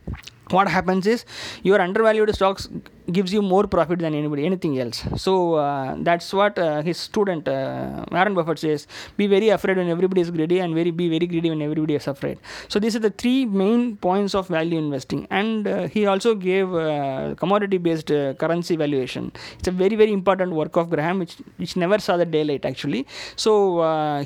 what 0.51 0.67
happens 0.77 1.07
is 1.07 1.25
your 1.63 1.79
undervalued 1.87 2.35
stocks 2.35 2.69
gives 3.11 3.33
you 3.33 3.43
more 3.43 3.67
profit 3.67 3.99
than 3.99 4.15
anybody 4.15 4.45
anything 4.47 4.79
else. 4.79 5.05
So 5.17 5.55
uh, 5.55 5.97
that's 5.99 6.33
what 6.33 6.59
uh, 6.59 6.83
his 6.83 6.99
student 6.99 7.49
uh, 7.49 8.05
warren 8.11 8.35
buffett 8.35 8.59
says 8.59 8.87
be 9.17 9.27
very 9.27 9.49
afraid 9.49 9.77
when 9.77 9.89
everybody 9.89 10.21
is 10.21 10.31
greedy 10.31 10.59
and 10.61 10.75
very 10.75 10.91
be 10.91 11.09
very 11.09 11.27
greedy 11.27 11.51
when 11.51 11.63
everybody 11.63 11.95
is 11.95 12.07
afraid. 12.07 12.39
So 12.69 12.79
these 12.79 12.97
are 12.97 13.01
the 13.01 13.11
three 13.11 13.45
main 13.45 13.97
points 13.97 14.35
of 14.35 14.49
value 14.49 14.79
investing. 14.79 15.27
And 15.31 15.67
uh, 15.67 15.89
he 15.89 16.07
also 16.07 16.35
gave 16.35 16.73
uh, 16.75 17.35
commodity 17.37 17.79
based 17.79 18.11
uh, 18.11 18.35
currency 18.35 18.77
valuation. 18.77 19.33
It's 19.59 19.69
a 19.69 19.73
very 19.73 19.97
very 19.97 20.13
important 20.13 20.53
work 20.53 20.77
of 20.77 20.91
graham 20.91 21.19
which 21.19 21.37
which 21.57 21.77
never 21.77 21.99
saw 21.99 22.17
the 22.17 22.27
daylight 22.27 22.65
actually. 22.65 23.07
So 23.37 23.53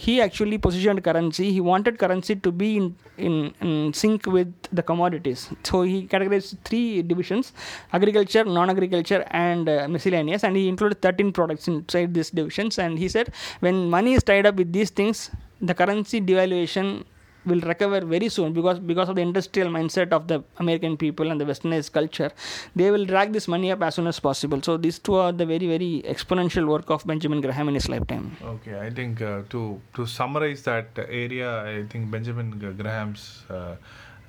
he 0.01 0.21
actually 0.21 0.59
positioned 0.59 1.03
currency. 1.03 1.53
He 1.53 1.61
wanted 1.61 1.99
currency 1.99 2.37
to 2.37 2.53
be 2.53 2.77
in 2.77 2.95
in, 3.17 3.55
in 3.61 3.93
sync 3.95 4.27
with 4.27 4.53
the 4.73 4.83
commodities. 4.83 5.49
So 5.65 5.83
he 5.83 6.07
categorized 6.07 6.59
three 6.65 7.03
divisions 7.03 7.53
agriculture 7.93 8.45
non-agriculture 8.67 9.25
and 9.31 9.69
uh, 9.69 9.87
miscellaneous 9.89 10.45
and 10.45 10.57
he 10.57 10.69
included 10.69 11.01
13 11.03 11.33
products 11.33 11.67
inside 11.69 12.15
these 12.15 12.31
divisions 12.31 12.79
and 12.79 12.99
he 12.99 13.09
said 13.09 13.33
when 13.61 13.89
money 13.99 14.15
is 14.15 14.23
tied 14.23 14.47
up 14.47 14.57
with 14.57 14.73
these 14.73 14.91
things 14.91 15.31
the 15.61 15.75
currency 15.75 16.21
devaluation 16.21 17.05
will 17.47 17.61
recover 17.61 18.01
very 18.01 18.29
soon 18.29 18.53
because 18.53 18.79
because 18.79 19.09
of 19.09 19.17
the 19.17 19.23
industrial 19.23 19.69
mindset 19.77 20.13
of 20.13 20.27
the 20.31 20.43
American 20.59 20.97
people 20.97 21.31
and 21.31 21.41
the 21.41 21.45
westernized 21.45 21.93
culture, 21.93 22.31
they 22.75 22.91
will 22.91 23.05
drag 23.05 23.33
this 23.33 23.49
money 23.49 23.71
up 23.73 23.83
as 23.83 23.95
soon 23.95 24.07
as 24.07 24.19
possible. 24.21 24.61
So 24.63 24.77
these 24.77 24.99
two 24.99 25.15
are 25.15 25.33
the 25.33 25.47
very 25.47 25.67
very 25.75 26.03
exponential 26.15 26.67
work 26.67 26.91
of 26.91 27.07
Benjamin 27.07 27.41
Graham 27.41 27.69
in 27.69 27.75
his 27.75 27.89
lifetime. 27.89 28.37
Okay, 28.55 28.79
I 28.79 28.91
think 28.91 29.23
uh, 29.23 29.43
to 29.51 29.81
to 29.95 30.07
summarize 30.07 30.63
that 30.65 30.89
area, 31.09 31.63
I 31.63 31.85
think 31.85 32.11
Benjamin 32.11 32.51
Graham's 32.83 33.45
uh, 33.49 33.77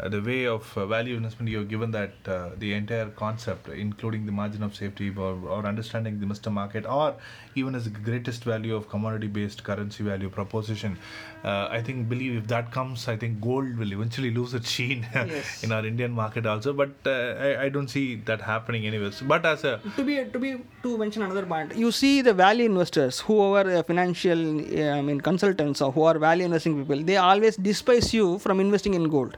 the 0.10 0.22
way 0.22 0.46
of 0.46 0.78
uh, 0.78 0.86
value 0.86 1.16
investment 1.16 1.50
you 1.50 1.58
have 1.58 1.68
given 1.68 1.92
that 1.92 2.12
uh, 2.28 2.50
the 2.58 2.74
entire 2.74 3.10
concept, 3.10 3.68
including 3.70 4.26
the 4.26 4.32
margin 4.32 4.62
of 4.64 4.76
safety 4.76 5.10
or, 5.16 5.34
or 5.48 5.66
understanding 5.66 6.20
the 6.20 6.26
Mr. 6.26 6.52
Market, 6.52 6.86
or 6.86 7.16
even 7.56 7.74
as 7.74 7.86
the 7.86 7.90
greatest 7.90 8.44
value 8.44 8.76
of 8.76 8.88
commodity-based 8.90 9.64
currency 9.64 10.04
value 10.04 10.30
proposition. 10.30 10.98
Uh, 11.44 11.68
I 11.72 11.82
think 11.82 12.10
believe 12.10 12.36
if 12.38 12.48
that 12.48 12.72
comes, 12.72 13.08
I 13.08 13.18
think 13.18 13.42
gold 13.42 13.78
will 13.78 13.92
eventually 13.92 14.32
lose 14.32 14.54
its 14.54 14.70
sheen 14.70 15.08
Yes. 15.16 15.64
in 15.64 15.72
our 15.72 15.86
Indian 15.86 16.12
market 16.12 16.46
also. 16.46 16.74
But 16.74 16.92
uh, 17.06 17.10
I, 17.12 17.64
I 17.64 17.70
don't 17.70 17.88
see 17.88 18.16
that 18.26 18.42
happening 18.42 18.86
anyways. 18.86 19.22
But 19.22 19.46
as 19.46 19.64
a 19.64 19.80
To 19.96 20.04
be 20.04 20.26
to 20.26 20.40
be 20.40 20.62
to 20.84 20.98
mention 20.98 21.22
another 21.24 21.46
point, 21.46 21.76
you 21.76 21.92
see 21.92 22.22
the 22.22 22.34
value 22.34 22.66
investors, 22.66 23.20
who 23.22 23.40
are 23.40 23.68
uh, 23.68 23.84
financial, 23.84 24.60
uh, 24.60 24.98
I 24.98 25.02
mean 25.02 25.22
consultants 25.22 25.82
or 25.82 25.92
who 25.92 26.04
are 26.04 26.18
value 26.20 26.46
investing 26.46 26.78
people, 26.80 27.04
they 27.04 27.18
always 27.18 27.56
despise 27.58 28.14
you 28.14 28.38
from 28.40 28.60
investing 28.60 28.94
in 28.94 29.10
gold. 29.10 29.38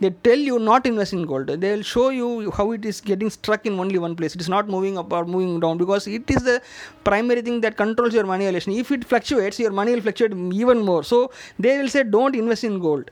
They 0.00 0.10
tell 0.10 0.38
you 0.38 0.58
not 0.58 0.86
invest 0.86 1.12
in 1.12 1.26
gold. 1.26 1.46
They 1.46 1.76
will 1.76 1.82
show 1.82 2.10
you 2.10 2.50
how 2.50 2.72
it 2.72 2.84
is 2.84 3.00
getting 3.00 3.30
stuck 3.30 3.66
in 3.66 3.78
only 3.78 3.98
one 3.98 4.16
place. 4.16 4.34
It 4.34 4.40
is 4.40 4.48
not 4.48 4.68
moving 4.68 4.98
up 4.98 5.12
or 5.12 5.24
moving 5.24 5.60
down 5.60 5.78
because 5.78 6.06
it 6.08 6.28
is 6.28 6.42
the 6.42 6.60
primary 7.04 7.42
thing 7.42 7.60
that 7.60 7.76
controls 7.76 8.12
your 8.12 8.24
money 8.24 8.46
allocation. 8.46 8.72
If 8.72 8.90
it 8.90 9.04
fluctuates, 9.04 9.60
your 9.60 9.70
money 9.70 9.94
will 9.94 10.00
fluctuate 10.02 10.32
even 10.32 10.80
more. 10.80 11.04
So 11.04 11.30
they 11.58 11.78
will 11.78 11.88
say, 11.88 12.02
don't 12.02 12.34
invest 12.34 12.64
in 12.64 12.80
gold. 12.80 13.10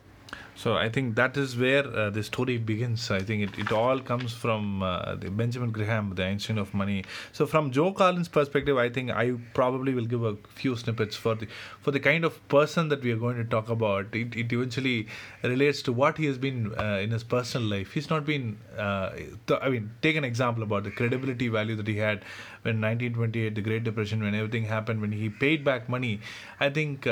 So 0.54 0.76
I 0.76 0.90
think 0.90 1.16
that 1.16 1.36
is 1.38 1.56
where 1.56 1.86
uh, 1.86 2.10
the 2.10 2.22
story 2.22 2.58
begins. 2.58 3.10
I 3.10 3.20
think 3.20 3.42
it, 3.42 3.58
it 3.58 3.72
all 3.72 3.98
comes 3.98 4.32
from 4.34 4.82
uh, 4.82 5.14
the 5.14 5.30
Benjamin 5.30 5.70
Graham, 5.70 6.14
the 6.14 6.24
Einstein 6.26 6.58
of 6.58 6.74
money. 6.74 7.04
So 7.32 7.46
from 7.46 7.70
Joe 7.70 7.92
Collins' 7.92 8.28
perspective, 8.28 8.76
I 8.76 8.90
think 8.90 9.10
I 9.10 9.32
probably 9.54 9.94
will 9.94 10.04
give 10.04 10.22
a 10.22 10.36
few 10.50 10.76
snippets 10.76 11.16
for 11.16 11.34
the 11.34 11.46
for 11.80 11.92
the 11.92 12.00
kind 12.00 12.24
of 12.26 12.46
person 12.48 12.88
that 12.88 13.02
we 13.02 13.10
are 13.12 13.16
going 13.16 13.36
to 13.38 13.44
talk 13.44 13.70
about. 13.70 14.14
It, 14.14 14.36
it 14.36 14.52
eventually 14.52 15.08
relates 15.42 15.80
to 15.82 15.92
what 15.92 16.18
he 16.18 16.26
has 16.26 16.36
been 16.36 16.74
uh, 16.78 16.98
in 17.02 17.10
his 17.10 17.24
personal 17.24 17.66
life. 17.68 17.92
He's 17.92 18.10
not 18.10 18.26
been. 18.26 18.58
Uh, 18.76 19.10
th- 19.46 19.60
I 19.62 19.70
mean, 19.70 19.90
take 20.02 20.16
an 20.16 20.24
example 20.24 20.62
about 20.62 20.84
the 20.84 20.90
credibility 20.90 21.48
value 21.48 21.76
that 21.76 21.88
he 21.88 21.96
had 21.96 22.22
when 22.62 22.80
1928, 22.80 23.54
the 23.54 23.62
Great 23.62 23.84
Depression, 23.84 24.22
when 24.22 24.34
everything 24.34 24.64
happened, 24.64 25.00
when 25.00 25.12
he 25.12 25.30
paid 25.30 25.64
back 25.64 25.88
money. 25.88 26.20
I 26.58 26.68
think. 26.68 27.06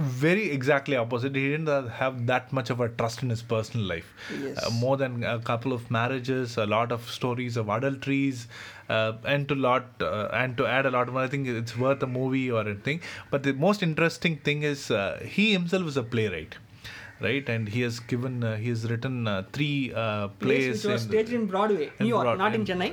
Very 0.00 0.50
exactly 0.50 0.96
opposite. 0.96 1.34
He 1.36 1.50
didn't 1.50 1.68
uh, 1.68 1.88
have 1.88 2.26
that 2.26 2.52
much 2.54 2.70
of 2.70 2.80
a 2.80 2.88
trust 2.88 3.22
in 3.22 3.28
his 3.28 3.42
personal 3.42 3.84
life. 3.86 4.14
Yes. 4.42 4.64
Uh, 4.64 4.70
more 4.70 4.96
than 4.96 5.22
a 5.22 5.38
couple 5.38 5.74
of 5.74 5.90
marriages, 5.90 6.56
a 6.56 6.64
lot 6.64 6.90
of 6.90 7.10
stories 7.10 7.58
of 7.58 7.68
adulteries, 7.68 8.48
uh, 8.88 9.12
and 9.24 9.46
to 9.48 9.54
lot 9.54 9.84
uh, 10.00 10.28
and 10.32 10.56
to 10.56 10.66
add 10.66 10.86
a 10.86 10.90
lot 10.90 11.12
more. 11.12 11.20
I 11.22 11.28
think 11.28 11.46
it's 11.46 11.76
worth 11.76 12.02
a 12.02 12.06
movie 12.06 12.50
or 12.50 12.62
anything. 12.62 13.02
But 13.30 13.42
the 13.42 13.52
most 13.52 13.82
interesting 13.82 14.38
thing 14.38 14.62
is 14.62 14.90
uh, 14.90 15.20
he 15.22 15.52
himself 15.52 15.86
is 15.86 15.98
a 15.98 16.02
playwright. 16.02 16.56
Right? 17.20 17.48
And 17.48 17.68
he 17.68 17.80
has 17.82 18.00
given, 18.00 18.42
uh, 18.44 18.56
he 18.56 18.68
has 18.70 18.90
written 18.90 19.26
uh, 19.26 19.44
three 19.52 19.92
uh, 19.94 20.28
plays. 20.28 20.84
which 20.84 20.92
was 20.92 21.02
in- 21.04 21.08
staged 21.10 21.32
in 21.32 21.46
Broadway, 21.46 21.90
in 21.98 22.04
New 22.06 22.08
York, 22.08 22.24
Broad- 22.24 22.38
not 22.38 22.54
in 22.54 22.64
Chennai. 22.64 22.90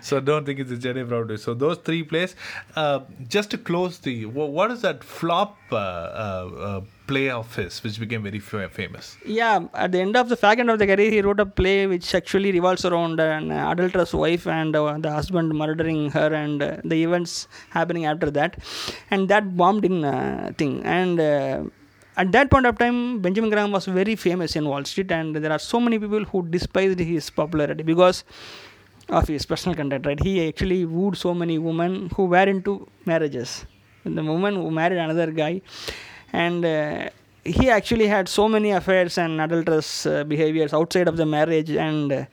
so 0.02 0.20
don't 0.20 0.44
think 0.44 0.58
it's 0.60 0.70
a 0.70 0.76
Chennai 0.76 1.08
Broadway. 1.08 1.36
So 1.36 1.54
those 1.54 1.78
three 1.78 2.02
plays. 2.02 2.34
Uh, 2.76 3.00
just 3.28 3.50
to 3.50 3.58
close 3.58 3.98
the, 3.98 4.26
what 4.26 4.70
is 4.70 4.82
that 4.82 5.02
flop 5.04 5.56
uh, 5.72 5.76
uh, 5.76 6.80
play 7.06 7.30
of 7.30 7.54
his, 7.56 7.82
which 7.82 7.98
became 7.98 8.22
very 8.22 8.38
fa- 8.38 8.68
famous? 8.68 9.16
Yeah, 9.24 9.60
at 9.74 9.92
the 9.92 10.00
end 10.00 10.16
of 10.16 10.28
the 10.28 10.36
fag 10.36 10.58
end 10.58 10.70
of 10.70 10.78
the 10.78 10.86
career, 10.86 11.10
he 11.10 11.20
wrote 11.22 11.40
a 11.40 11.46
play 11.46 11.86
which 11.86 12.14
actually 12.14 12.52
revolves 12.52 12.84
around 12.84 13.18
an 13.20 13.50
adulterous 13.50 14.12
wife 14.12 14.46
and 14.46 14.76
uh, 14.76 14.98
the 14.98 15.10
husband 15.10 15.52
murdering 15.54 16.10
her 16.10 16.32
and 16.32 16.62
uh, 16.62 16.76
the 16.84 17.02
events 17.02 17.48
happening 17.70 18.04
after 18.06 18.30
that, 18.30 18.58
and 19.10 19.28
that 19.28 19.56
bombed 19.56 19.84
in 19.84 20.04
uh, 20.04 20.52
thing. 20.58 20.82
And 20.84 21.18
uh, 21.18 21.64
at 22.18 22.32
that 22.32 22.50
point 22.50 22.66
of 22.66 22.76
time, 22.78 23.20
Benjamin 23.20 23.50
Graham 23.50 23.70
was 23.70 23.86
very 23.86 24.16
famous 24.16 24.56
in 24.56 24.64
Wall 24.68 24.84
Street, 24.84 25.10
and 25.12 25.36
there 25.36 25.52
are 25.52 25.58
so 25.58 25.80
many 25.80 25.98
people 25.98 26.24
who 26.24 26.46
despised 26.48 26.98
his 26.98 27.30
popularity 27.30 27.84
because 27.84 28.24
of 29.08 29.28
his 29.28 29.46
personal 29.46 29.76
content. 29.76 30.04
Right, 30.04 30.20
he 30.20 30.48
actually 30.48 30.84
wooed 30.84 31.16
so 31.16 31.32
many 31.32 31.58
women 31.58 32.10
who 32.16 32.24
were 32.24 32.48
into 32.54 32.88
marriages. 33.06 33.64
The 34.04 34.24
woman 34.24 34.54
who 34.56 34.70
married 34.70 34.98
another 34.98 35.30
guy, 35.30 35.60
and 36.32 36.64
uh, 36.64 37.10
he 37.44 37.70
actually 37.70 38.06
had 38.06 38.28
so 38.28 38.48
many 38.48 38.70
affairs 38.70 39.16
and 39.18 39.40
adulterous 39.40 40.06
uh, 40.06 40.24
behaviors 40.24 40.74
outside 40.74 41.08
of 41.08 41.16
the 41.16 41.26
marriage 41.26 41.70
and 41.70 42.12
uh, 42.12 42.24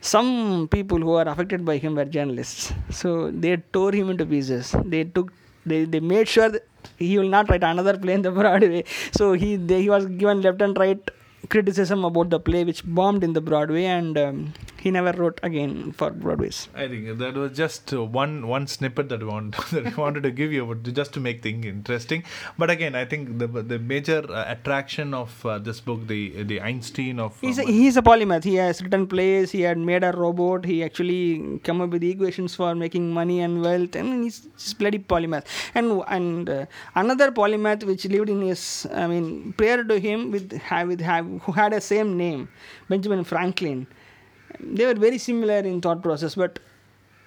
some 0.00 0.68
people 0.70 0.98
who 0.98 1.12
are 1.12 1.28
affected 1.28 1.64
by 1.64 1.76
him 1.76 1.94
were 1.94 2.04
journalists 2.04 2.72
so 2.90 3.30
they 3.30 3.56
tore 3.76 3.92
him 3.92 4.10
into 4.10 4.24
pieces 4.26 4.74
they 4.84 5.04
took 5.04 5.32
they, 5.66 5.84
they 5.84 6.00
made 6.00 6.28
sure 6.28 6.52
he 6.98 7.16
will 7.18 7.28
not 7.28 7.48
write 7.50 7.62
another 7.62 7.96
play 7.96 8.14
in 8.14 8.22
the 8.22 8.30
broadway. 8.30 8.84
So 9.12 9.32
he 9.32 9.56
they, 9.56 9.82
he 9.82 9.90
was 9.90 10.06
given 10.06 10.42
left 10.42 10.62
and 10.62 10.76
right 10.78 11.00
criticism 11.48 12.04
about 12.04 12.30
the 12.30 12.40
play 12.40 12.64
which 12.64 12.84
bombed 12.84 13.22
in 13.24 13.32
the 13.32 13.40
broadway 13.40 13.84
and 13.84 14.18
um, 14.18 14.52
he 14.80 14.90
never 14.90 15.12
wrote 15.20 15.40
again 15.42 15.92
for 15.92 16.10
broadways 16.10 16.68
I 16.74 16.88
think 16.88 17.18
that 17.18 17.34
was 17.34 17.56
just 17.56 17.92
uh, 17.92 18.04
one 18.04 18.46
one 18.46 18.66
snippet 18.66 19.08
that 19.08 19.20
we 19.20 19.26
want 19.26 19.56
that 19.70 19.84
we 19.84 19.94
wanted 19.94 20.22
to 20.24 20.30
give 20.30 20.52
you, 20.52 20.64
but 20.66 20.82
just 20.94 21.12
to 21.14 21.20
make 21.20 21.42
things 21.42 21.64
interesting. 21.66 22.24
But 22.56 22.70
again, 22.70 22.94
I 22.94 23.04
think 23.04 23.38
the 23.38 23.46
the 23.46 23.78
major 23.78 24.20
uh, 24.30 24.44
attraction 24.54 25.14
of 25.14 25.44
uh, 25.44 25.58
this 25.58 25.80
book, 25.80 26.06
the 26.06 26.42
the 26.42 26.60
Einstein 26.60 27.18
of 27.18 27.40
He's 27.40 27.58
a, 27.58 27.64
he's 27.64 27.96
a 27.96 28.02
polymath. 28.02 28.44
He 28.44 28.56
has 28.56 28.82
written 28.82 29.06
plays. 29.06 29.50
He 29.50 29.62
had 29.62 29.78
made 29.78 30.04
a 30.04 30.12
robot. 30.12 30.64
He 30.64 30.82
actually 30.88 31.60
come 31.64 31.80
up 31.80 31.90
with 31.90 32.02
equations 32.02 32.54
for 32.54 32.74
making 32.74 33.10
money 33.20 33.40
and 33.40 33.62
wealth. 33.62 33.96
and 33.96 34.24
he's 34.24 34.40
just 34.56 34.78
bloody 34.78 34.98
polymath. 34.98 35.46
And 35.74 36.02
and 36.08 36.48
uh, 36.48 36.66
another 36.94 37.30
polymath 37.30 37.84
which 37.84 38.04
lived 38.06 38.30
in 38.30 38.42
his, 38.42 38.86
I 38.92 39.06
mean, 39.06 39.54
prior 39.62 39.84
to 39.84 39.98
him 40.08 40.30
with 40.30 40.52
with 40.90 41.00
have 41.12 41.26
who 41.44 41.52
had 41.52 41.72
a 41.72 41.80
same 41.80 42.16
name, 42.16 42.48
Benjamin 42.88 43.24
Franklin. 43.24 43.86
They 44.60 44.86
were 44.86 44.94
very 44.94 45.18
similar 45.18 45.58
in 45.58 45.80
thought 45.80 46.02
process, 46.02 46.34
but 46.34 46.58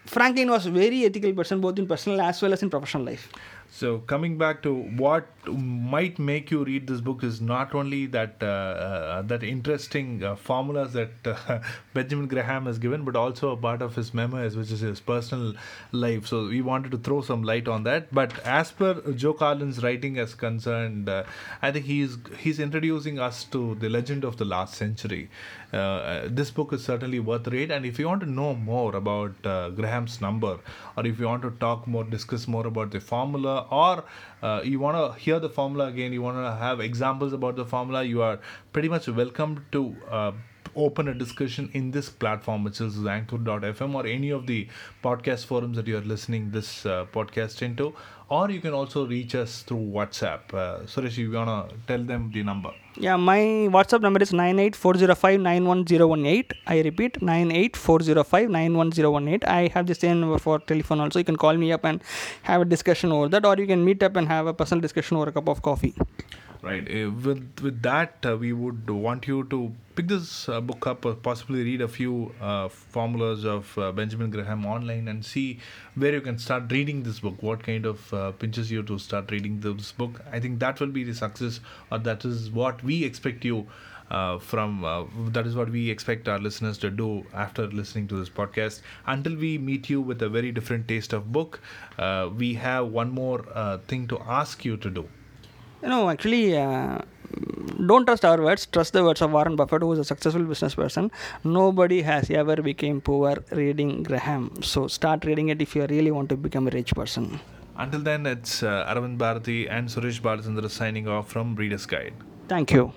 Franklin 0.05 0.49
was 0.49 0.65
a 0.65 0.71
very 0.71 1.05
ethical 1.05 1.33
person 1.33 1.61
both 1.61 1.77
in 1.79 1.87
personal 1.87 2.21
as 2.21 2.41
well 2.41 2.53
as 2.53 2.63
in 2.63 2.69
professional 2.69 3.03
life. 3.03 3.29
So 3.73 3.99
coming 3.99 4.37
back 4.37 4.61
to 4.63 4.73
what 4.73 5.27
might 5.47 6.19
make 6.19 6.51
you 6.51 6.63
read 6.65 6.87
this 6.87 6.99
book 6.99 7.23
is 7.23 7.39
not 7.39 7.73
only 7.73 8.05
that 8.07 8.35
uh, 8.41 8.45
uh, 8.45 9.21
that 9.23 9.43
interesting 9.43 10.21
uh, 10.21 10.35
formulas 10.35 10.91
that 10.91 11.11
uh, 11.25 11.59
Benjamin 11.93 12.27
Graham 12.27 12.65
has 12.65 12.77
given, 12.77 13.05
but 13.05 13.15
also 13.15 13.51
a 13.51 13.57
part 13.57 13.81
of 13.81 13.95
his 13.95 14.13
memoirs, 14.13 14.57
which 14.57 14.71
is 14.71 14.81
his 14.81 14.99
personal 14.99 15.53
life. 15.93 16.27
So 16.27 16.47
we 16.47 16.61
wanted 16.61 16.91
to 16.91 16.97
throw 16.97 17.21
some 17.21 17.43
light 17.43 17.69
on 17.69 17.83
that. 17.83 18.13
But 18.13 18.37
as 18.45 18.71
per 18.73 19.13
Joe 19.13 19.33
Carlen's 19.33 19.81
writing 19.81 20.17
is 20.17 20.35
concerned, 20.35 21.07
uh, 21.07 21.23
I 21.61 21.71
think 21.71 21.85
he's 21.85 22.17
he's 22.39 22.59
introducing 22.59 23.19
us 23.19 23.45
to 23.45 23.75
the 23.75 23.89
legend 23.89 24.25
of 24.25 24.35
the 24.35 24.45
last 24.45 24.75
century. 24.75 25.29
Uh, 25.71 26.23
this 26.27 26.51
book 26.51 26.73
is 26.73 26.83
certainly 26.83 27.21
worth 27.21 27.47
read, 27.47 27.71
and 27.71 27.85
if 27.85 27.97
you 27.97 28.05
want 28.05 28.19
to 28.19 28.29
know 28.29 28.53
more 28.53 28.93
about 28.97 29.41
Graham's 29.41 30.19
number, 30.19 30.59
or 30.97 31.07
if 31.07 31.17
you 31.17 31.25
want 31.25 31.41
to 31.43 31.51
talk 31.51 31.87
more, 31.87 32.03
discuss 32.03 32.49
more 32.49 32.67
about 32.67 32.91
the 32.91 32.99
formula, 32.99 33.60
or 33.69 34.03
uh, 34.41 34.61
you 34.63 34.79
want 34.79 34.97
to 34.97 35.19
hear 35.19 35.39
the 35.39 35.49
formula 35.49 35.87
again, 35.87 36.13
you 36.13 36.21
want 36.21 36.37
to 36.37 36.51
have 36.59 36.79
examples 36.79 37.33
about 37.33 37.55
the 37.55 37.65
formula, 37.65 38.03
you 38.03 38.21
are 38.21 38.39
pretty 38.73 38.89
much 38.89 39.07
welcome 39.07 39.65
to. 39.71 39.95
Uh, 40.09 40.31
open 40.75 41.09
a 41.09 41.13
discussion 41.13 41.69
in 41.73 41.91
this 41.91 42.09
platform 42.09 42.63
which 42.63 42.79
is 42.79 43.05
anchor.fm 43.05 43.93
or 43.93 44.05
any 44.07 44.29
of 44.29 44.47
the 44.47 44.67
podcast 45.03 45.45
forums 45.45 45.75
that 45.75 45.85
you 45.85 45.97
are 45.97 46.01
listening 46.01 46.49
this 46.51 46.85
uh, 46.85 47.05
podcast 47.11 47.61
into 47.61 47.93
or 48.37 48.45
you 48.49 48.61
can 48.65 48.73
also 48.79 48.99
reach 49.15 49.33
us 49.43 49.51
through 49.67 49.85
whatsapp 49.97 50.41
uh, 50.63 50.75
suresh 50.91 51.17
you 51.21 51.29
want 51.37 51.49
to 51.53 51.57
tell 51.89 52.03
them 52.11 52.21
the 52.35 52.43
number 52.51 52.73
Yeah, 53.03 53.15
my 53.15 53.39
WhatsApp 53.73 54.01
number 54.01 54.21
is 54.21 54.31
98405-91018. 54.31 56.51
I 56.67 56.81
repeat, 56.81 57.19
98405-91018. 57.21 59.47
I 59.47 59.67
have 59.75 59.87
the 59.91 59.95
same 59.95 60.19
number 60.19 60.37
for 60.37 60.59
telephone 60.59 60.99
also. 60.99 61.19
You 61.19 61.25
can 61.29 61.37
call 61.37 61.55
me 61.55 61.71
up 61.71 61.85
and 61.85 62.01
have 62.49 62.59
a 62.61 62.65
discussion 62.65 63.13
over 63.13 63.29
that 63.29 63.45
or 63.45 63.55
you 63.61 63.65
can 63.65 63.85
meet 63.85 64.03
up 64.03 64.17
and 64.17 64.27
have 64.27 64.47
a 64.47 64.53
personal 64.53 64.81
discussion 64.81 65.15
over 65.17 65.29
a 65.29 65.31
cup 65.31 65.47
of 65.47 65.61
coffee. 65.61 65.95
Right. 66.63 66.87
Uh, 66.87 67.09
with 67.09 67.59
with 67.61 67.81
that, 67.81 68.23
uh, 68.23 68.37
we 68.37 68.53
would 68.53 68.87
want 68.89 69.27
you 69.27 69.43
to 69.53 69.73
pick 69.95 70.07
this 70.07 70.47
uh, 70.47 70.61
book 70.61 70.85
up, 70.85 71.05
or 71.05 71.13
possibly 71.15 71.63
read 71.63 71.81
a 71.81 71.87
few 71.87 72.33
uh, 72.39 72.67
formulas 72.69 73.45
of 73.45 73.75
uh, 73.79 73.91
Benjamin 73.91 74.29
Graham 74.29 74.65
online, 74.65 75.07
and 75.07 75.25
see 75.25 75.59
where 75.95 76.13
you 76.13 76.21
can 76.21 76.37
start 76.37 76.71
reading 76.71 77.01
this 77.01 77.19
book. 77.19 77.41
What 77.41 77.63
kind 77.63 77.85
of 77.87 78.13
uh, 78.13 78.31
pinches 78.43 78.69
you 78.71 78.83
to 78.83 78.99
start 78.99 79.31
reading 79.31 79.59
this 79.59 79.91
book? 79.91 80.21
I 80.31 80.39
think 80.39 80.59
that 80.59 80.79
will 80.79 80.93
be 80.99 81.03
the 81.03 81.15
success, 81.15 81.59
or 81.91 81.97
that 82.09 82.25
is 82.25 82.51
what 82.51 82.83
we 82.83 83.03
expect 83.03 83.43
you. 83.43 83.65
Uh, 84.11 84.37
from 84.37 84.83
uh, 84.83 85.05
that 85.37 85.47
is 85.47 85.55
what 85.55 85.69
we 85.69 85.89
expect 85.89 86.27
our 86.27 86.37
listeners 86.37 86.77
to 86.77 86.89
do 86.91 87.25
after 87.33 87.65
listening 87.81 88.07
to 88.09 88.17
this 88.19 88.29
podcast. 88.29 88.81
Until 89.07 89.35
we 89.35 89.57
meet 89.57 89.89
you 89.89 89.99
with 90.01 90.21
a 90.21 90.29
very 90.29 90.51
different 90.51 90.87
taste 90.87 91.13
of 91.13 91.31
book, 91.31 91.59
uh, 91.97 92.29
we 92.43 92.53
have 92.65 92.87
one 93.01 93.09
more 93.09 93.45
uh, 93.53 93.77
thing 93.93 94.07
to 94.09 94.19
ask 94.41 94.63
you 94.65 94.77
to 94.77 94.89
do. 95.01 95.07
You 95.81 95.89
know, 95.89 96.09
actually, 96.09 96.57
uh, 96.57 96.99
don't 97.87 98.05
trust 98.05 98.23
our 98.25 98.41
words. 98.41 98.65
Trust 98.65 98.93
the 98.93 99.03
words 99.03 99.21
of 99.21 99.31
Warren 99.31 99.55
Buffett, 99.55 99.81
who 99.81 99.91
is 99.93 99.99
a 99.99 100.03
successful 100.03 100.43
business 100.43 100.75
person. 100.75 101.11
Nobody 101.43 102.01
has 102.01 102.29
ever 102.29 102.57
became 102.57 103.01
poor 103.01 103.37
reading 103.51 104.03
Graham. 104.03 104.61
So 104.61 104.87
start 104.87 105.25
reading 105.25 105.49
it 105.49 105.61
if 105.61 105.75
you 105.75 105.85
really 105.87 106.11
want 106.11 106.29
to 106.29 106.37
become 106.37 106.67
a 106.67 106.71
rich 106.71 106.93
person. 106.93 107.39
Until 107.77 108.01
then, 108.01 108.25
it's 108.25 108.61
uh, 108.61 108.85
Aravind 108.87 109.17
Bharati 109.17 109.67
and 109.67 109.87
Suresh 109.87 110.21
Balachandra 110.21 110.69
signing 110.69 111.07
off 111.07 111.29
from 111.29 111.55
Reader's 111.55 111.85
Guide. 111.85 112.13
Thank 112.47 112.71
you. 112.71 112.93